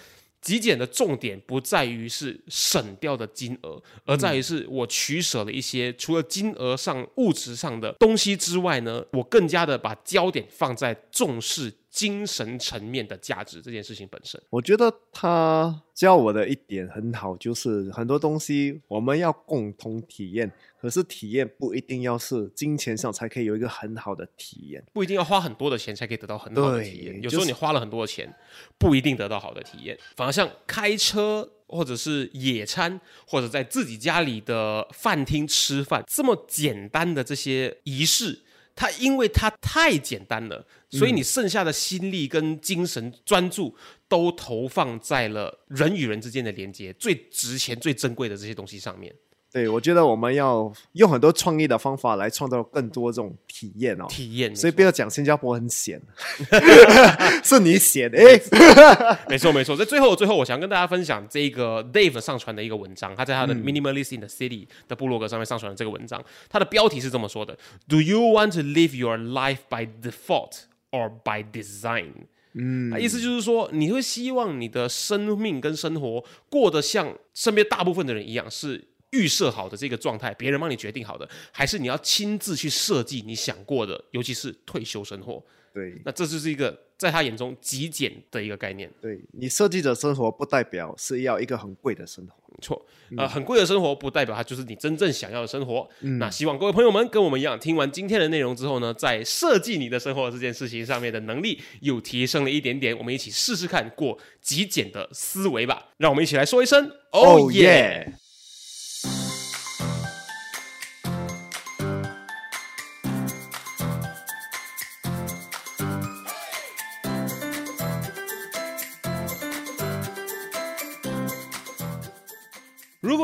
[0.43, 14.41] 极简的重点不在于是省掉的金额，而在于是我取舍了一些除了金额上物质上的东西之外呢，我更加的把焦点放在重视精神层面的价值这件事情本身。
[14.49, 24.83] 我觉得他教我的一点很好，就是很多东西我们要共同体验，可是体验不一定要是金钱上才可以有一个很好的体验。
[24.91, 28.33] 不一定要花很多的钱才可以得到很好的体验，有时候你花了很多的钱，
[28.79, 38.39] 不一定得到好的体验，反而像开车或者是野餐，或者在自己家里的饭厅吃饭这么简单的这些仪式。
[38.75, 43.75] 它因为它太简单了，所以你剩下的心力跟精神专注
[44.07, 49.13] 都投放在了人与人之间的连接最值钱、最珍贵的这些东西上面。
[49.53, 54.05] 对，我觉得我们要用很多创意的方法来创造更多这种体验哦。
[54.09, 56.01] 体验，所以不要讲新加坡很险，
[57.43, 58.41] 是你闲哎。
[59.29, 67.55] 没错没错，在最后最后，我想跟大家分享这个 Dave 上传的一个文章，他在他的 Minimalist in the City 的部落格上面上传的这个文章，它的标题是这么说的
[67.87, 72.13] ：Do you want to live your life by default or by design？
[72.55, 78.83] 嗯，意思就是说，你会希望你的生命跟生活过得像身边大部分的人一样，是
[79.13, 85.41] 预设好的这个状态，别人帮你决定好的，还是你要亲自去设计你想过的，尤其是退休生活？
[85.73, 88.87] 对那这就是一个在他眼中极简的一个概念。
[89.01, 92.35] 对，你设计的生活不代表是要一个很贵的生活。
[92.49, 92.85] 没错，
[93.17, 95.89] 呃，很贵的生活不代表它就是你真正想要的生活。
[96.19, 102.95] 那希望各位朋友们跟我们一样，听完今天的内容之后呢，在设计你的生活这件事情上面的能力又提升了一点点。
[102.95, 105.89] 我们一起试试看过极简的思维吧。
[105.97, 108.13] 让我们一起来说一声哦耶！